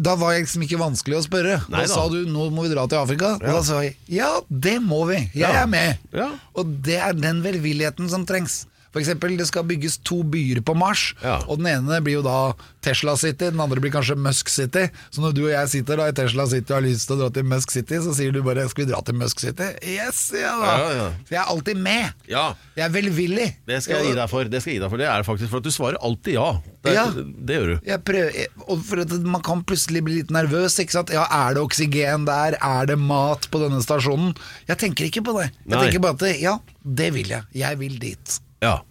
Da 0.03 0.16
var 0.18 0.33
jeg 0.35 0.42
liksom 0.42 0.64
ikke 0.66 0.81
vanskelig 0.81 1.20
å 1.20 1.23
spørre. 1.23 1.57
Nei 1.70 1.85
da 1.85 1.87
da. 1.87 1.94
sa 1.94 2.09
du 2.11 2.25
'nå 2.27 2.49
må 2.51 2.64
vi 2.66 2.73
dra 2.75 2.83
til 2.90 2.99
Afrika', 2.99 3.37
og 3.38 3.47
da 3.47 3.61
sa 3.62 3.81
jeg 3.85 3.94
'ja, 4.11 4.40
det 4.51 4.81
må 4.83 5.05
vi'. 5.07 5.31
Jeg 5.33 5.47
Ja. 5.47 5.62
er 5.62 5.66
med. 5.70 5.99
Ja. 6.12 6.31
Og 6.57 6.66
det 6.83 6.97
er 6.99 7.12
den 7.14 7.42
velvilligheten 7.44 8.11
som 8.11 8.27
trengs. 8.27 8.66
Eksempel, 9.00 9.37
det 9.37 9.46
skal 9.48 9.64
bygges 9.64 9.98
to 10.04 10.22
byer 10.22 10.61
på 10.62 10.74
Mars, 10.76 11.14
Ja. 11.22 11.38
og 11.48 11.59
den 11.59 11.66
ene 11.66 12.00
blir 12.04 12.18
jo 12.20 12.22
da 12.22 12.52
Tesla 12.85 13.16
City, 13.16 13.50
den 13.50 13.61
andre 13.61 13.80
blir 13.80 13.90
kanskje 13.90 14.16
Musk 14.16 14.48
City. 14.48 14.88
Så 15.11 15.20
når 15.20 15.33
du 15.35 15.44
og 15.46 15.50
jeg 15.52 15.68
sitter 15.68 15.96
da 15.96 16.07
i 16.09 16.12
Tesla 16.12 16.46
City 16.46 16.72
og 16.72 16.83
har 16.83 16.87
lyst 16.88 17.07
til 17.09 17.16
å 17.16 17.20
dra 17.24 17.30
til 17.30 17.44
Musk 17.44 17.70
City, 17.70 17.94
så 17.96 18.14
sier 18.14 18.30
du 18.33 18.42
bare 18.42 18.68
'skal 18.68 18.85
vi 18.87 18.90
dra 18.92 19.00
til 19.02 19.14
Musk 19.14 19.38
City'? 19.40 19.70
Yes, 19.83 20.30
ja 20.35 20.54
da. 20.61 20.66
Ja, 20.78 20.90
ja. 20.94 21.11
Jeg 21.30 21.38
er 21.40 21.48
alltid 21.50 21.76
med. 21.76 22.12
Ja. 22.28 22.54
Jeg 22.76 22.85
er 22.85 22.90
velvillig. 23.02 23.57
Det 23.66 23.83
skal 23.83 23.96
jeg 23.96 24.07
gi 24.07 24.14
deg 24.14 24.28
for. 24.30 24.44
Det 24.44 24.61
skal 24.62 24.72
jeg 24.72 24.80
gi 24.80 24.85
deg 24.85 24.90
for 24.90 24.96
Det 24.98 25.07
er 25.07 25.22
faktisk 25.22 25.48
for 25.50 25.57
at 25.59 25.62
du 25.64 25.70
svarer 25.70 25.96
alltid 26.02 26.35
ja. 26.35 26.61
Det, 26.85 26.92
Ja. 26.94 27.07
det 27.11 27.57
gjør 27.57 27.80
du. 27.80 27.98
Prøver, 28.04 28.46
for 28.85 29.18
Man 29.24 29.40
kan 29.42 29.62
plutselig 29.64 30.04
bli 30.04 30.14
litt 30.22 30.30
nervøs. 30.30 30.78
Ikke 30.78 30.90
sant? 30.92 31.11
Ja, 31.11 31.24
Er 31.30 31.54
det 31.54 31.62
oksygen 31.62 32.26
der? 32.26 32.57
Er 32.61 32.87
det 32.87 32.98
mat 32.98 33.48
på 33.50 33.59
denne 33.59 33.80
stasjonen? 33.83 34.37
Jeg 34.68 34.76
tenker 34.78 35.07
ikke 35.07 35.24
på 35.24 35.33
det. 35.40 35.50
Jeg 35.66 35.78
Nei. 35.78 35.90
tenker 35.90 36.00
bare 36.00 36.30
at 36.30 36.40
ja, 36.40 36.59
det 36.85 37.12
vil 37.14 37.26
jeg. 37.28 37.42
Jeg 37.54 37.78
vil 37.78 37.98
dit. 37.98 38.40
Ja. 38.62 38.82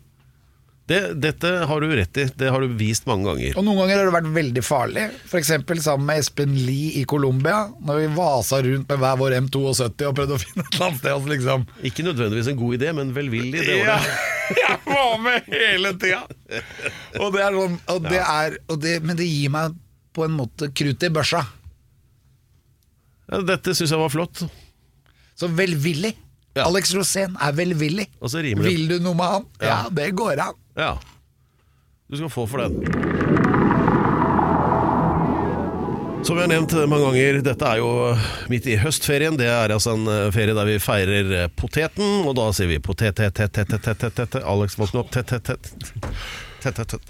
Det, 0.85 1.13
dette 1.23 1.47
har 1.47 1.81
du 1.81 1.93
rett 1.95 2.17
i. 2.19 2.25
Det 2.35 2.49
har 2.51 2.59
du 2.59 2.73
vist 2.75 3.05
mange 3.07 3.29
ganger. 3.29 3.55
Og 3.55 3.63
Noen 3.63 3.79
ganger 3.79 4.01
har 4.01 4.09
det 4.09 4.15
vært 4.17 4.33
veldig 4.35 4.63
farlig. 4.67 5.05
F.eks. 5.29 5.53
sammen 5.85 6.09
med 6.09 6.19
Espen 6.19 6.57
Lie 6.59 6.97
i 6.99 7.05
Colombia. 7.07 7.69
Når 7.87 8.01
vi 8.01 8.09
vasa 8.17 8.59
rundt 8.65 8.91
med 8.91 8.99
hver 8.99 9.21
vår 9.21 9.37
M72 9.37 10.09
og 10.09 10.17
prøvde 10.17 10.35
å 10.35 10.41
finne 10.43 10.65
et 10.65 10.75
eller 10.75 10.89
annet 10.89 10.99
sted. 10.99 11.13
Altså 11.13 11.31
liksom. 11.31 11.63
Ikke 11.87 12.05
nødvendigvis 12.09 12.51
en 12.51 12.59
god 12.59 12.77
idé, 12.79 12.91
men 12.99 13.15
velvillig. 13.15 13.63
Det 13.63 13.79
Ja, 13.79 13.95
jeg 14.59 14.77
var 14.89 15.15
med 15.23 15.47
hele 15.55 15.93
tida! 16.03 16.25
Og 17.21 17.31
det 17.31 17.45
er 17.45 17.55
sånn 17.55 17.79
og 17.95 18.09
det 18.09 18.19
er, 18.19 18.57
og 18.67 18.81
det, 18.83 18.97
Men 19.07 19.17
det 19.17 19.29
gir 19.29 19.53
meg 19.55 19.79
på 20.13 20.27
en 20.27 20.35
måte 20.35 20.67
krutt 20.75 21.07
i 21.07 21.13
børsa. 21.15 21.45
Ja, 23.31 23.39
dette 23.47 23.71
syns 23.73 23.95
jeg 23.95 24.03
var 24.03 24.11
flott. 24.13 24.43
Så 25.39 25.47
velvillig. 25.49 26.11
Ja. 26.53 26.67
Alex 26.69 26.93
Rosén 26.93 27.33
er 27.41 27.51
velvillig. 27.57 28.07
Og 28.21 28.29
så 28.29 28.43
rimer 28.45 28.63
det. 28.67 28.73
Vil 28.75 28.87
du 28.91 28.99
noe 29.01 29.17
med 29.17 29.25
han? 29.25 29.45
Ja, 29.61 29.67
Ja. 29.67 29.89
det 29.89 30.11
går 30.15 30.39
an. 30.39 30.53
Ja. 30.77 30.91
Du 32.09 32.17
skal 32.19 32.29
få 32.29 32.45
for 32.47 32.61
den. 32.61 32.73
Som 36.23 36.37
jeg 36.39 36.45
har 36.45 36.51
nevnt 36.53 36.71
mange 36.87 37.03
ganger, 37.09 37.41
dette 37.43 37.65
er 37.67 37.77
jo 37.81 37.87
midt 38.47 38.67
i 38.71 38.77
høstferien. 38.79 39.35
Det 39.35 39.47
er 39.51 39.73
altså 39.75 39.97
en 39.97 40.05
eh, 40.07 40.29
ferie 40.31 40.53
der 40.55 40.69
vi 40.69 40.77
feirer 40.79 41.33
eh, 41.41 41.49
poteten, 41.59 42.21
og 42.23 42.37
da 42.37 42.45
sier 42.55 42.69
vi 42.69 42.77
potet, 42.79 43.17
tet, 43.17 43.33
tet, 43.35 43.51
tet, 43.51 43.67
tet, 43.73 43.99
tet, 43.99 44.15
tet. 44.15 44.37
Alex, 44.47 44.77
våkne 44.79 45.01
opp. 45.03 45.11
Tet, 45.11 45.27
tet, 45.27 45.43
tet. 45.43 45.73
Tet, 46.63 46.79
tet, 46.79 46.95
tet, 46.95 47.01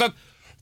tet. 0.00 0.16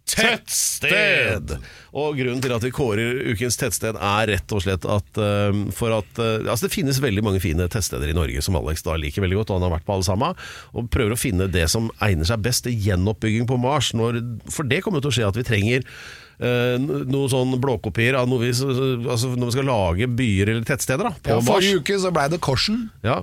Tettsted! 0.05 1.55
Og 1.97 2.19
grunnen 2.19 2.43
til 2.43 2.53
at 2.53 2.65
vi 2.67 2.71
kårer 2.75 3.21
ukens 3.33 3.57
tettsted 3.61 3.97
er 3.97 4.29
rett 4.29 4.55
og 4.55 4.61
slett 4.65 4.85
at 4.91 5.21
eh, 5.21 5.61
for 5.75 5.95
at 5.97 6.21
uh, 6.21 6.43
Altså 6.51 6.67
det 6.67 6.75
finnes 6.75 7.01
veldig 7.01 7.23
mange 7.25 7.41
fine 7.43 7.65
tettsteder 7.73 8.11
i 8.13 8.17
Norge 8.17 8.43
som 8.45 8.59
Alex 8.59 8.85
da 8.85 8.99
liker 9.01 9.25
veldig 9.25 9.39
godt, 9.41 9.53
og 9.55 9.61
han 9.61 9.67
har 9.69 9.77
vært 9.79 9.87
på 9.89 9.95
alle 9.97 10.07
sammen. 10.07 10.43
Og 10.75 10.91
prøver 10.93 11.15
å 11.15 11.21
finne 11.21 11.49
det 11.51 11.65
som 11.73 11.89
egner 12.05 12.29
seg 12.29 12.43
best 12.45 12.67
til 12.67 12.77
gjenoppbygging 12.85 13.49
på 13.49 13.59
Mars. 13.63 13.93
Når, 13.97 14.21
for 14.53 14.69
det 14.69 14.83
kommer 14.85 15.05
til 15.05 15.13
å 15.13 15.17
skje 15.19 15.31
at 15.31 15.41
vi 15.41 15.47
trenger 15.47 15.89
Uh, 16.35 16.75
noen 16.83 17.29
sånn 17.31 17.53
blåkopier 17.63 18.17
av 18.19 18.27
noe 18.27 18.41
vi, 18.43 18.49
altså 18.51 19.29
når 19.39 19.47
vi 19.47 19.53
skal 19.55 19.69
lage 19.71 20.09
byer 20.19 20.51
eller 20.51 20.65
tettsteder 20.67 21.07
da, 21.07 21.13
på 21.15 21.31
Ja, 21.31 21.37
Mars. 21.39 21.47
forrige 21.47 21.79
uke 21.79 21.99
så 22.03 22.11
blei 22.11 22.25
det 22.33 22.41
Korsen. 22.43 22.81
Ja, 23.07 23.21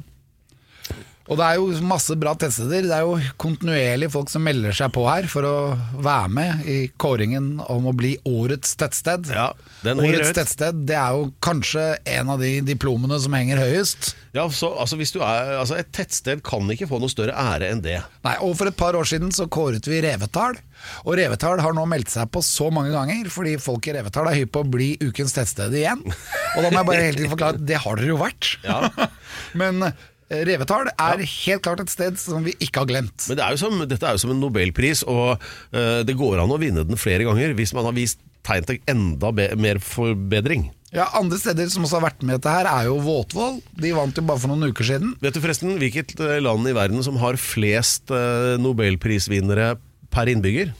Og 1.29 1.37
det 1.37 1.45
er 1.45 1.59
jo 1.59 1.67
masse 1.85 2.15
bra 2.19 2.33
tettsteder. 2.39 2.87
Det 2.89 2.95
er 2.95 3.05
jo 3.05 3.33
kontinuerlig 3.41 4.09
folk 4.13 4.31
som 4.31 4.43
melder 4.45 4.73
seg 4.75 4.91
på 4.95 5.03
her 5.05 5.27
for 5.31 5.45
å 5.47 5.55
være 6.01 6.31
med 6.33 6.65
i 6.69 6.77
kåringen 7.01 7.53
om 7.69 7.87
å 7.91 7.93
bli 7.95 8.15
årets 8.27 8.73
tettsted. 8.79 9.29
Ja, 9.31 9.51
den 9.85 10.01
årets 10.01 10.33
tettsted 10.35 10.81
det 10.89 10.97
er 10.97 11.19
jo 11.19 11.29
kanskje 11.43 11.85
en 12.17 12.33
av 12.33 12.41
de 12.41 12.55
diplomene 12.65 13.19
som 13.21 13.37
henger 13.37 13.61
høyest. 13.61 14.15
ja 14.35 14.47
så 14.49 14.71
altså, 14.79 14.97
hvis 14.99 15.13
du 15.13 15.21
er, 15.21 15.57
altså 15.59 15.77
Et 15.79 15.91
tettsted 15.93 16.41
kan 16.43 16.67
ikke 16.73 16.89
få 16.89 16.99
noe 17.01 17.11
større 17.11 17.37
ære 17.37 17.69
enn 17.71 17.85
det. 17.85 17.99
Nei, 18.25 18.35
og 18.41 18.57
For 18.59 18.71
et 18.71 18.77
par 18.77 18.97
år 18.97 19.07
siden 19.07 19.31
så 19.35 19.47
kåret 19.51 19.87
vi 19.87 20.01
Revetal. 20.03 20.57
Og 21.05 21.15
Revetal 21.19 21.61
har 21.61 21.75
nå 21.77 21.83
meldt 21.89 22.09
seg 22.09 22.29
på 22.33 22.41
så 22.45 22.71
mange 22.73 22.93
ganger, 22.95 23.29
fordi 23.29 23.55
folk 23.61 23.85
i 23.87 23.95
Revetal 23.95 24.29
er 24.31 24.39
hypp 24.41 24.53
på 24.55 24.63
å 24.65 24.71
bli 24.75 24.89
ukens 25.01 25.35
tettsted 25.37 25.75
igjen. 25.77 26.01
Og 26.01 26.63
da 26.63 26.71
må 26.71 26.81
jeg 26.81 26.89
bare 26.89 27.05
hele 27.05 27.19
tiden 27.19 27.33
forklare 27.35 27.59
at 27.59 27.67
det 27.69 27.81
har 27.83 27.99
dere 27.99 28.09
jo 28.09 28.17
vært. 28.21 28.55
Men 29.61 29.85
eh, 30.31 30.43
Revetal 30.47 30.89
er 30.95 31.23
helt 31.27 31.63
klart 31.65 31.83
et 31.83 31.93
sted 31.93 32.19
som 32.21 32.43
vi 32.47 32.55
ikke 32.57 32.85
har 32.85 32.89
glemt. 32.89 33.27
Men 33.29 33.39
det 33.39 33.45
er 33.45 33.55
jo 33.55 33.61
som, 33.61 33.79
dette 33.85 34.07
er 34.07 34.17
jo 34.17 34.23
som 34.23 34.33
en 34.33 34.41
nobelpris, 34.41 35.03
og 35.11 35.35
uh, 35.37 36.01
det 36.07 36.17
går 36.17 36.41
an 36.41 36.53
å 36.53 36.59
vinne 36.61 36.85
den 36.87 36.99
flere 36.99 37.27
ganger 37.27 37.55
hvis 37.57 37.75
man 37.77 37.89
har 37.89 37.97
vist 37.97 38.21
tegn 38.47 38.67
til 38.67 38.79
enda 38.89 39.31
mer 39.59 39.81
forbedring. 39.83 40.71
Ja, 40.91 41.05
Andre 41.15 41.37
steder 41.39 41.69
som 41.71 41.85
også 41.85 42.01
har 42.01 42.09
vært 42.09 42.23
med 42.25 42.35
dette 42.35 42.51
her, 42.51 42.67
er 42.67 42.89
jo 42.89 42.97
Våtvoll. 43.03 43.61
De 43.79 43.93
vant 43.95 44.17
jo 44.17 44.23
bare 44.27 44.41
for 44.43 44.51
noen 44.51 44.73
uker 44.73 44.87
siden. 44.87 45.13
Vet 45.23 45.37
du 45.37 45.39
forresten 45.43 45.77
hvilket 45.79 46.17
eh, 46.19 46.39
land 46.43 46.67
i 46.67 46.75
verden 46.75 47.03
som 47.05 47.19
har 47.21 47.39
flest 47.39 48.11
uh, 48.11 48.57
nobelprisvinnere 48.59 49.75
per 50.11 50.31
innbygger? 50.31 50.73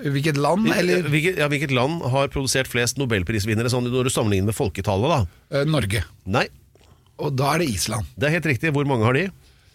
Hvilket 0.00 0.38
land, 0.40 0.68
eller 0.72 1.08
Hvilket, 1.12 1.40
ja, 1.40 1.48
hvilket 1.52 1.72
land 1.76 2.04
har 2.12 2.30
produsert 2.32 2.68
flest 2.70 3.00
nobelprisvinnere 3.00 3.68
sånn 3.72 3.88
når 3.88 4.08
du 4.08 4.12
sammenligner 4.12 4.52
med 4.52 4.56
folketallet? 4.56 5.12
da? 5.12 5.64
Norge. 5.68 6.04
Nei, 6.24 6.46
Og 7.20 7.36
da 7.36 7.54
er 7.54 7.64
det 7.64 7.70
Island. 7.76 8.08
det 8.16 8.28
er 8.28 8.36
helt 8.38 8.50
riktig. 8.54 8.74
Hvor 8.74 8.88
mange 8.88 9.06
har 9.06 9.16
de? 9.16 9.28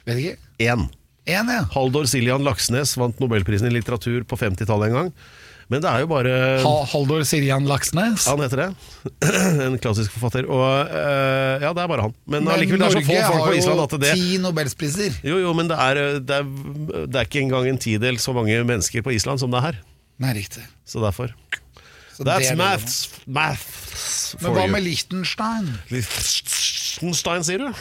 Vet 0.06 0.22
ikke. 0.22 0.38
Én. 0.66 0.88
En, 1.26 1.50
ja. 1.50 1.64
Haldor 1.74 2.06
Siljan 2.10 2.44
Laksnes 2.46 2.94
vant 3.02 3.18
nobelprisen 3.22 3.70
i 3.70 3.74
litteratur 3.74 4.28
på 4.30 4.38
50-tallet 4.38 4.92
en 4.92 4.98
gang. 5.00 5.12
Men 5.74 5.82
det 5.82 5.90
er 5.90 6.04
jo 6.04 6.10
bare 6.12 6.34
Ha 6.62 6.74
Haldor 6.92 7.24
Siljan 7.26 7.66
Laksnes. 7.66 8.28
Han 8.30 8.44
heter 8.44 8.62
det. 8.62 8.68
en 9.66 9.80
klassisk 9.82 10.14
forfatter. 10.14 10.46
Og 10.46 10.62
uh, 10.92 11.64
ja, 11.64 11.72
det 11.74 11.82
er 11.82 11.90
bare 11.90 12.06
han. 12.06 12.14
Men, 12.30 12.46
Men 12.46 12.54
allikevel, 12.54 12.84
det 12.84 12.92
er 12.92 13.00
så 13.00 13.02
få 13.02 13.16
Norge 13.16 13.32
folk 13.34 13.48
på 13.50 13.58
Island 13.58 13.82
jo 13.82 13.88
at 13.88 13.98
det 14.04 14.14
ti 14.20 14.38
nobelspriser. 14.44 15.18
Jo, 15.26 15.40
jo, 15.42 15.56
men 15.58 15.72
det 15.72 15.80
er, 15.88 16.02
det, 16.22 16.38
er, 16.44 17.06
det 17.10 17.22
er 17.22 17.30
ikke 17.30 17.42
engang 17.42 17.70
en 17.72 17.82
tidel 17.82 18.22
så 18.22 18.36
mange 18.38 18.62
mennesker 18.62 19.06
på 19.06 19.16
Island 19.18 19.42
som 19.42 19.54
det 19.54 19.64
er 19.64 19.72
her. 19.72 19.82
Nei, 20.22 20.36
riktig. 20.38 20.62
Så 20.88 21.02
derfor. 21.02 21.34
Så 22.16 22.24
That's 22.24 22.54
maths 22.56 23.10
maths, 23.28 24.36
you. 24.38 24.46
Men 24.46 24.54
hva 24.56 24.68
med 24.72 24.86
Liechtenstein? 24.86 25.74
Liechtenstein, 25.92 26.55
sier 27.00 27.60
du? 27.60 27.68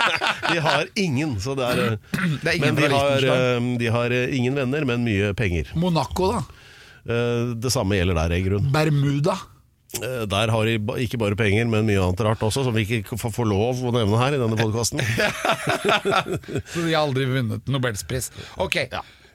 de 0.52 0.60
har 0.60 0.86
ingen, 0.96 1.36
så 1.40 1.54
det 1.58 1.64
er 1.68 1.98
Det 2.42 2.48
er 2.48 2.56
ingen 2.56 2.74
Men 2.74 2.76
de 2.76 2.88
fra 2.88 2.98
har, 2.98 3.20
Liechtenstein. 3.20 3.72
eh, 3.72 3.78
de 3.78 3.86
har 3.96 4.10
eh, 4.16 4.34
ingen 4.38 4.54
venner, 4.54 4.84
men 4.84 5.04
mye 5.04 5.32
penger. 5.34 5.70
Monaco, 5.74 6.32
da? 6.32 6.42
Eh, 7.06 7.54
Det 7.60 7.72
samme 7.72 7.96
gjelder 7.98 8.14
der, 8.22 8.36
i 8.36 8.42
grunn. 8.44 8.70
Bermuda? 8.74 9.38
Eh, 10.00 10.26
Der 10.30 10.52
har 10.54 10.64
de 10.68 10.78
ba- 10.78 10.98
ikke 11.02 11.18
bare 11.18 11.34
penger, 11.36 11.66
men 11.66 11.86
mye 11.88 11.98
annet 12.00 12.20
rart 12.22 12.40
også, 12.46 12.62
som 12.64 12.74
vi 12.76 12.84
ikke 12.86 13.16
får 13.18 13.32
får 13.34 13.46
lov 13.50 13.80
å 13.82 13.92
nevne 13.96 14.18
her 14.20 14.36
i 14.36 14.42
denne 14.42 14.58
podkasten. 14.60 15.00
Så 16.70 16.84
de 16.84 16.92
har 16.92 17.02
aldri 17.06 17.26
vunnet 17.26 17.66
Nobelspris. 17.70 18.30
Ok, 18.60 18.76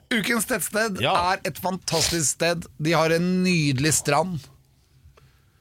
Ukens 0.06 0.46
tettsted 0.46 1.00
Ja. 1.02 1.12
er 1.34 1.40
et 1.44 1.58
fantastisk 1.58 2.36
sted. 2.36 2.62
De 2.78 2.92
har 2.94 3.10
en 3.10 3.42
nydelig 3.42 3.90
strand. 3.98 4.38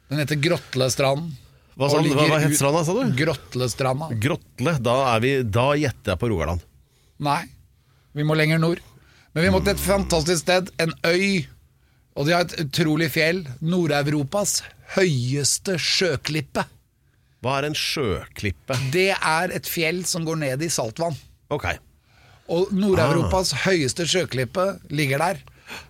Den 0.08 0.20
heter 0.22 0.38
Grotlestrand. 0.38 1.32
Hva, 1.76 1.90
sa, 1.92 2.00
han? 2.00 2.08
hva, 2.16 2.28
hva 2.32 2.40
het 2.40 2.56
stranda, 2.56 2.84
sa 2.88 2.96
du? 2.96 3.16
Grotlestranda. 3.20 4.08
Grotle. 4.24 4.78
Da, 4.84 4.96
er 5.12 5.24
vi, 5.24 5.32
da 5.44 5.66
gjetter 5.76 6.14
jeg 6.14 6.22
på 6.22 6.30
Rogaland. 6.32 6.64
Nei, 7.26 7.42
vi 8.16 8.24
må 8.28 8.38
lenger 8.40 8.62
nord. 8.64 8.84
Men 9.36 9.44
vi 9.44 9.52
må 9.52 9.60
til 9.60 9.74
et 9.74 9.84
fantastisk 9.84 10.46
sted, 10.46 10.72
en 10.80 10.94
øy. 11.04 11.44
Og 12.16 12.28
de 12.28 12.36
har 12.36 12.46
et 12.46 12.56
utrolig 12.64 13.10
fjell. 13.12 13.44
Nord-Europas 13.60 14.62
høyeste 14.96 15.76
sjøklippe. 15.82 16.64
Hva 17.44 17.58
er 17.60 17.68
en 17.68 17.76
sjøklippe? 17.78 18.78
Det 18.94 19.12
er 19.16 19.52
et 19.54 19.68
fjell 19.68 20.06
som 20.08 20.24
går 20.26 20.40
ned 20.46 20.64
i 20.64 20.72
saltvann. 20.72 21.18
Ok. 21.52 21.68
Og 22.56 22.72
Nord-Europas 22.72 23.52
høyeste 23.66 24.08
sjøklippe 24.08 24.78
ligger 24.96 25.22
der. 25.26 25.44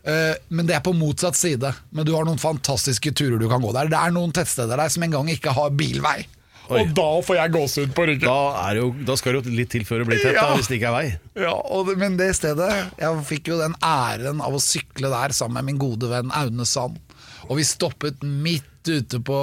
Eh, 0.05 0.35
men 0.55 0.67
det 0.69 0.77
er 0.77 0.83
på 0.85 0.93
motsatt 0.95 1.38
side. 1.38 1.73
Men 1.91 2.07
du 2.07 2.13
har 2.15 2.27
noen 2.27 2.41
fantastiske 2.41 3.11
turer 3.17 3.39
du 3.41 3.49
kan 3.51 3.63
gå 3.63 3.73
der. 3.75 3.91
Det 3.91 3.99
er 3.99 4.15
noen 4.15 4.33
tettsteder 4.35 4.79
der 4.79 4.93
som 4.93 5.03
engang 5.07 5.29
ikke 5.33 5.53
har 5.55 5.73
bilvei. 5.75 6.21
Oi. 6.65 6.79
Og 6.81 6.93
da 6.97 7.09
får 7.21 7.38
jeg 7.38 7.51
gåsehud 7.53 7.91
på 7.93 8.05
ryggen. 8.09 8.25
Da, 8.25 8.69
er 8.71 8.79
jo, 8.79 8.88
da 9.05 9.13
skal 9.19 9.35
det 9.35 9.41
jo 9.45 9.53
litt 9.53 9.69
til 9.75 9.83
før 9.85 10.01
det 10.01 10.07
blir 10.09 10.21
tett, 10.23 10.33
Ja. 10.33 10.47
da, 10.47 10.55
hvis 10.57 10.69
det 10.71 10.79
ikke 10.79 10.89
er 10.89 10.95
vei. 10.95 11.19
Ja, 11.38 11.51
og 11.53 11.91
det, 11.91 11.97
Men 12.01 12.15
det 12.17 12.31
stedet 12.39 12.69
Jeg 12.97 13.25
fikk 13.27 13.51
jo 13.51 13.59
den 13.59 13.75
æren 13.85 14.41
av 14.41 14.55
å 14.57 14.61
sykle 14.63 15.11
der 15.13 15.35
sammen 15.38 15.59
med 15.59 15.67
min 15.69 15.81
gode 15.81 16.09
venn 16.09 16.33
Aune 16.33 16.65
Sand. 16.65 16.97
Og 17.45 17.59
vi 17.59 17.67
stoppet 17.67 18.23
midt 18.25 18.89
ute 18.89 19.19
på 19.21 19.38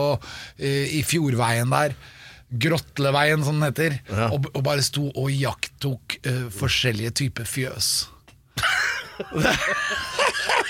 eh, 0.58 0.98
i 0.98 1.04
Fjordveien 1.06 1.70
der. 1.70 1.94
Grotleveien, 2.52 3.44
som 3.46 3.60
den 3.60 3.70
heter. 3.70 3.94
Ja. 4.10 4.26
Og, 4.34 4.50
og 4.52 4.64
bare 4.66 4.82
sto 4.84 5.06
og 5.14 5.30
jakttok 5.32 6.18
uh, 6.26 6.50
forskjellige 6.52 7.14
typer 7.22 7.46
fjøs. 7.48 7.92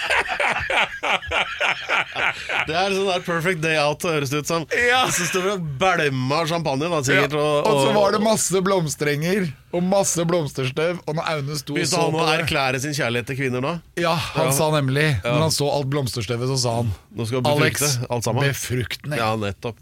Det 2.67 2.75
er 2.77 2.93
sånn 2.95 3.09
der 3.09 3.23
perfect 3.27 3.63
day 3.65 3.77
out, 3.81 4.05
høres 4.07 4.31
det 4.33 4.43
ut 4.45 4.51
som. 4.51 4.65
Så 5.13 5.27
står 5.29 5.45
vi 5.47 5.51
og 5.57 5.65
bælma 5.81 6.43
champagne, 6.49 6.89
da, 6.93 7.01
sikkert. 7.07 7.35
Og, 7.39 7.67
Og 7.69 7.81
så 7.87 7.91
var 7.97 8.15
det 8.15 8.21
masse 8.25 8.63
blomsterenger 8.65 9.49
og 9.73 9.85
masse 9.89 10.25
blomsterstøv. 10.29 11.01
Og 11.09 11.17
når 11.19 11.31
Aune 11.35 11.59
sto 11.59 11.77
Begynte 11.77 12.01
han 12.03 12.15
på 12.15 12.23
å 12.23 12.31
erklære 12.37 12.83
sin 12.85 12.95
kjærlighet 12.97 13.31
til 13.33 13.39
kvinner 13.41 13.65
nå? 13.65 13.75
Ja, 14.01 14.15
han 14.37 14.51
Ja. 14.51 14.55
sa 14.57 14.69
nemlig 14.75 15.07
Når 15.25 15.41
han 15.47 15.55
så 15.55 15.69
alt 15.73 15.91
blomsterstøvet, 15.93 16.49
så 16.53 16.59
sa 16.61 16.71
han 16.83 16.93
Nå 17.17 17.27
skal 17.29 17.45
befrukte 17.45 17.89
Alex, 18.09 18.33
befruktning. 18.43 19.19
Ja, 19.21 19.33
nettopp. 19.41 19.79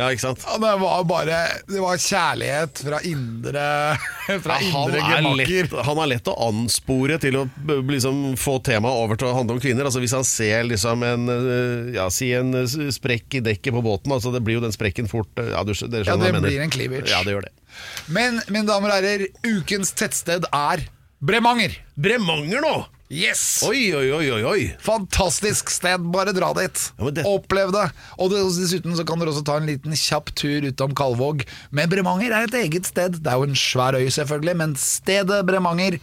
Ja, 0.00 0.08
ikke 0.14 0.22
sant? 0.24 0.44
Ja, 0.46 0.56
det 0.62 0.70
var 0.80 1.02
bare 1.04 1.38
Det 1.68 1.80
var 1.82 1.98
kjærlighet 2.00 2.80
fra 2.86 3.00
indre 3.04 3.64
Fra 4.46 4.56
Ja, 4.62 4.84
indre 4.84 5.00
er 5.02 5.24
gemakker. 5.26 5.68
han 5.86 6.00
er 6.00 6.10
lett 6.14 6.30
å 6.32 6.36
anspore 6.48 7.18
til 7.20 7.36
å 7.36 7.44
liksom, 7.90 8.22
få 8.40 8.56
temaet 8.64 9.02
over 9.04 9.20
til 9.20 9.28
å 9.28 9.34
handle 9.36 9.58
om 9.58 9.62
kvinner. 9.62 9.84
Altså 9.90 10.00
Hvis 10.02 10.14
han 10.16 10.24
ser 10.26 10.64
liksom 10.70 11.04
en 11.06 11.28
eh, 11.34 11.90
Ja, 11.98 12.06
si 12.14 12.30
en 12.36 12.54
eh, 12.62 12.70
sprekk 12.94 13.40
i 13.40 13.44
dekket 13.44 13.76
på 13.76 13.82
båten, 13.84 14.14
altså 14.16 14.32
det 14.34 14.40
blir 14.46 14.56
jo 14.58 14.64
den 14.64 14.74
sprekken 14.74 15.10
fort 15.10 15.42
eh, 15.42 15.52
Ja, 15.52 15.64
du, 15.66 15.74
det, 15.74 16.06
Ja, 16.08 16.16
det 16.16 16.32
blir 16.40 16.62
en 16.64 16.72
cleavage. 16.72 17.10
Ja, 17.12 17.20
det 17.26 17.36
gjør 17.36 17.46
det. 17.50 17.52
Men 18.10 18.40
mine 18.48 18.66
damer 18.68 18.90
og 18.94 18.96
herrer, 18.98 19.26
ukens 19.46 19.92
tettsted 19.98 20.48
er 20.50 20.86
Bremanger. 21.20 21.74
Bremanger 22.00 22.64
nå! 22.64 22.74
Yes! 23.10 23.40
Oi, 23.66 23.88
oi, 23.98 24.06
oi, 24.14 24.26
oi, 24.30 24.42
oi. 24.46 24.60
Fantastisk 24.86 25.70
sted, 25.74 25.98
bare 26.14 26.30
dra 26.36 26.52
dit. 26.54 26.82
Ja, 27.00 27.10
det- 27.10 27.24
Opplev 27.26 27.72
det. 27.74 27.88
Og 28.22 28.30
dessuten 28.30 28.94
så 28.94 29.02
kan 29.04 29.18
dere 29.18 29.32
også 29.32 29.42
ta 29.44 29.56
en 29.58 29.66
liten 29.66 29.90
kjapp 29.98 30.30
tur 30.38 30.62
utom 30.68 30.94
Kalvåg. 30.94 31.42
Men 31.72 31.90
Bremanger 31.90 32.30
er 32.30 32.44
et 32.46 32.54
eget 32.54 32.86
sted. 32.86 33.18
Det 33.18 33.26
er 33.26 33.34
jo 33.40 33.48
en 33.50 33.56
svær 33.58 33.98
øy, 33.98 34.06
selvfølgelig, 34.14 34.56
men 34.56 34.76
stedet 34.76 35.44
Bremanger 35.44 35.98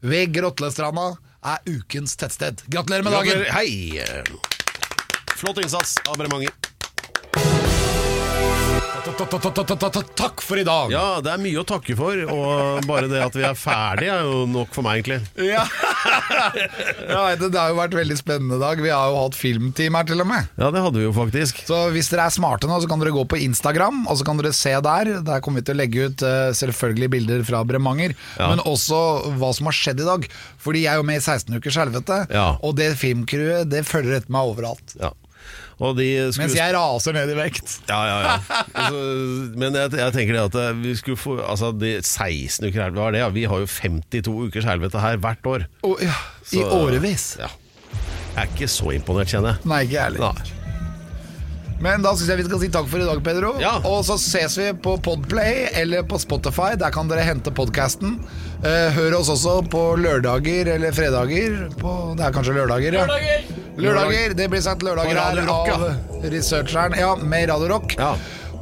ved 0.00 0.32
Grotlestranda 0.32 1.18
er 1.44 1.58
ukens 1.68 2.16
tettsted. 2.16 2.64
Gratulerer 2.72 3.04
med 3.04 3.12
dagen! 3.12 3.44
Gratulerer. 3.44 3.52
Hei! 3.52 4.00
Flott 5.36 5.58
innsats 5.60 5.98
av 6.08 6.16
Bremanger. 6.16 6.48
Takk 9.06 10.40
for 10.42 10.58
i 10.58 10.64
dag! 10.66 10.90
Ja, 10.90 11.20
det 11.22 11.30
er 11.30 11.38
mye 11.38 11.60
å 11.60 11.64
takke 11.68 11.94
for, 11.98 12.18
og 12.26 12.86
bare 12.88 13.06
det 13.10 13.20
at 13.22 13.36
vi 13.38 13.44
er 13.46 13.54
ferdige 13.58 14.16
er 14.16 14.24
jo 14.26 14.40
nok 14.50 14.72
for 14.74 14.82
meg, 14.86 15.04
egentlig. 15.04 15.20
Ja. 15.46 15.62
Ja, 17.06 17.20
vet 17.32 17.40
det 17.50 17.58
har 17.58 17.70
jo 17.72 17.76
vært 17.78 17.94
veldig 17.96 18.16
spennende 18.18 18.56
dag. 18.60 18.78
Vi 18.82 18.90
har 18.92 19.10
jo 19.10 19.16
hatt 19.18 19.36
filmteam 19.38 19.96
her 19.98 20.06
til 20.06 20.22
og 20.22 20.28
med. 20.30 20.46
Ja, 20.58 20.68
det 20.74 20.82
hadde 20.84 21.00
vi 21.00 21.06
jo 21.06 21.12
faktisk. 21.14 21.58
Så 21.66 21.78
hvis 21.94 22.10
dere 22.12 22.26
er 22.28 22.34
smarte 22.34 22.68
nå, 22.70 22.76
så 22.82 22.88
kan 22.90 23.00
dere 23.02 23.14
gå 23.14 23.22
på 23.30 23.38
Instagram, 23.42 24.04
og 24.10 24.18
så 24.20 24.26
kan 24.26 24.38
dere 24.40 24.52
se 24.54 24.72
der. 24.86 25.10
Der 25.26 25.42
kommer 25.44 25.62
vi 25.62 25.66
til 25.68 25.76
å 25.76 25.80
legge 25.80 26.06
ut 26.10 26.24
eh, 26.26 26.50
selvfølgelig 26.58 27.10
bilder 27.16 27.44
fra 27.48 27.62
Bremanger, 27.66 28.14
Ja. 28.38 28.50
men 28.52 28.62
også 28.66 29.00
hva 29.40 29.50
som 29.56 29.70
har 29.70 29.76
skjedd 29.78 30.02
i 30.04 30.08
dag. 30.08 30.28
Fordi 30.62 30.84
jeg 30.86 30.92
er 30.94 31.02
jo 31.02 31.06
med 31.10 31.20
i 31.22 31.24
16 31.24 31.58
ukers 31.58 31.78
helvete, 31.82 32.20
Ja. 32.34 32.48
og 32.62 32.76
det 32.78 32.92
filmcrewet 33.02 33.70
det 33.72 33.82
følger 33.88 34.20
etter 34.20 34.34
meg 34.38 34.52
overalt. 34.54 34.94
Ja. 35.02 35.12
Og 35.76 35.92
de 35.98 36.06
skulle 36.32 36.46
Mens 36.46 36.56
jeg 36.56 36.72
raser 36.72 37.12
ned 37.12 37.30
i 37.34 37.36
vekt. 37.36 37.74
Ja, 37.90 37.98
ja, 38.08 38.16
ja. 38.24 38.62
Altså, 38.72 39.00
men 39.60 39.74
jeg, 39.76 39.92
jeg 40.00 40.14
tenker 40.14 40.38
det 40.38 40.44
at 40.46 40.54
eh, 40.62 40.70
vi 40.80 40.94
skulle 40.96 41.20
få 41.20 41.34
Altså, 41.44 41.68
de 41.76 41.98
16 42.00 42.64
uker 42.70 42.80
helvete, 42.86 42.96
hva 43.00 43.08
er 43.10 43.16
det? 43.18 43.20
Ja, 43.20 43.28
vi 43.34 43.44
har 43.50 43.60
jo 43.60 43.68
52 43.68 44.36
ukers 44.48 44.68
helvete 44.70 45.02
her 45.04 45.18
hvert 45.20 45.50
år. 45.52 45.66
Oh, 45.84 45.96
ja, 46.00 46.16
I 46.48 46.62
Så- 46.62 46.70
årevis. 46.80 47.26
Ja. 47.42 47.50
Jeg 48.36 48.42
er 48.44 48.52
ikke 48.54 48.68
så 48.68 48.90
imponert, 48.96 49.28
kjenner 49.32 49.54
jeg. 49.56 49.68
Nei, 49.68 49.82
ikke 49.84 49.96
jeg 49.98 50.10
heller. 50.10 50.32
Nei. 50.40 50.52
Men 51.84 52.00
da 52.04 52.14
syns 52.16 52.30
jeg 52.32 52.40
vi 52.40 52.44
skal 52.48 52.60
si 52.62 52.68
takk 52.72 52.86
for 52.88 53.02
i 53.04 53.06
dag, 53.08 53.18
Pedro. 53.24 53.50
Ja. 53.60 53.74
Og 53.84 54.00
så 54.08 54.16
ses 54.20 54.56
vi 54.56 54.70
på 54.80 54.94
Podplay 55.04 55.66
eller 55.76 56.06
på 56.08 56.16
Spotify. 56.20 56.70
Der 56.80 56.92
kan 56.94 57.08
dere 57.10 57.24
hente 57.24 57.52
podkasten. 57.52 58.16
hør 58.96 59.18
oss 59.18 59.28
også 59.32 59.58
på 59.72 59.82
lørdager 60.00 60.72
eller 60.72 60.96
fredager. 60.96 61.66
På, 61.76 62.14
det 62.16 62.24
er 62.24 62.32
kanskje 62.32 62.56
lørdager, 62.56 62.96
ja. 62.96 63.04
Lørdager! 63.04 63.55
Det 63.76 64.48
blir 64.52 64.60
sagt 64.64 64.82
lørdager 64.82 65.18
her 65.20 65.42
Rock, 65.46 65.68
av 65.68 66.30
researcheren. 66.32 66.96
Ja, 66.98 67.14
med 67.16 67.48
Radio 67.50 67.68
Rock. 67.68 67.96
Ja. 67.98 68.14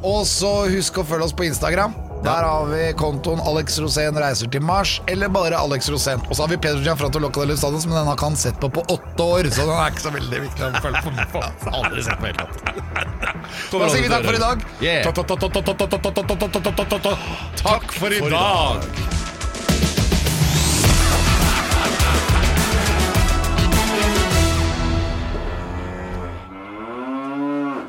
Og 0.05 0.25
så 0.27 0.67
husk 0.69 0.99
å 1.01 1.05
følge 1.07 1.29
oss 1.29 1.33
på 1.33 1.47
Instagram. 1.47 1.95
Der 2.25 2.41
har 2.43 2.65
vi 2.65 2.93
kontoen 2.97 3.39
Alex 3.45 3.77
Rosén 3.79 4.17
reiser 4.17 4.49
til 4.49 4.63
Mars, 4.65 4.95
eller 5.07 5.29
bare 5.29 5.57
Alex 5.57 5.89
Rosén. 5.93 6.21
Og 6.25 6.33
så 6.35 6.41
har 6.43 6.49
vi 6.49 6.57
Pedro 6.57 6.81
Gianfranto 6.81 7.19
Locca 7.21 7.45
Stadions, 7.55 7.85
men 7.85 7.95
den 7.99 8.07
har 8.09 8.17
ikke 8.17 8.29
han 8.31 8.35
sett 8.39 8.57
på 8.61 8.69
på 8.73 8.81
åtte 8.89 9.23
år, 9.23 9.49
så 9.53 9.67
den 9.67 9.75
er 9.77 9.93
ikke 9.93 10.05
så 10.07 10.13
veldig 10.15 10.39
viktig 10.47 10.65
å 10.65 10.71
følge 10.81 11.25
på. 11.35 11.43
Aldri 11.69 12.05
sett 12.07 12.17
på 12.17 12.25
hele 12.31 12.39
tatt. 12.39 12.55
Da 13.75 13.89
sier 13.93 14.01
vi 14.01 14.09
takk 14.09 14.25
for 14.25 14.39
i 14.39 14.41
dag. 14.41 14.65
Takk 17.61 17.95
for 17.99 18.09
i 18.09 18.25
dag. 18.33 19.24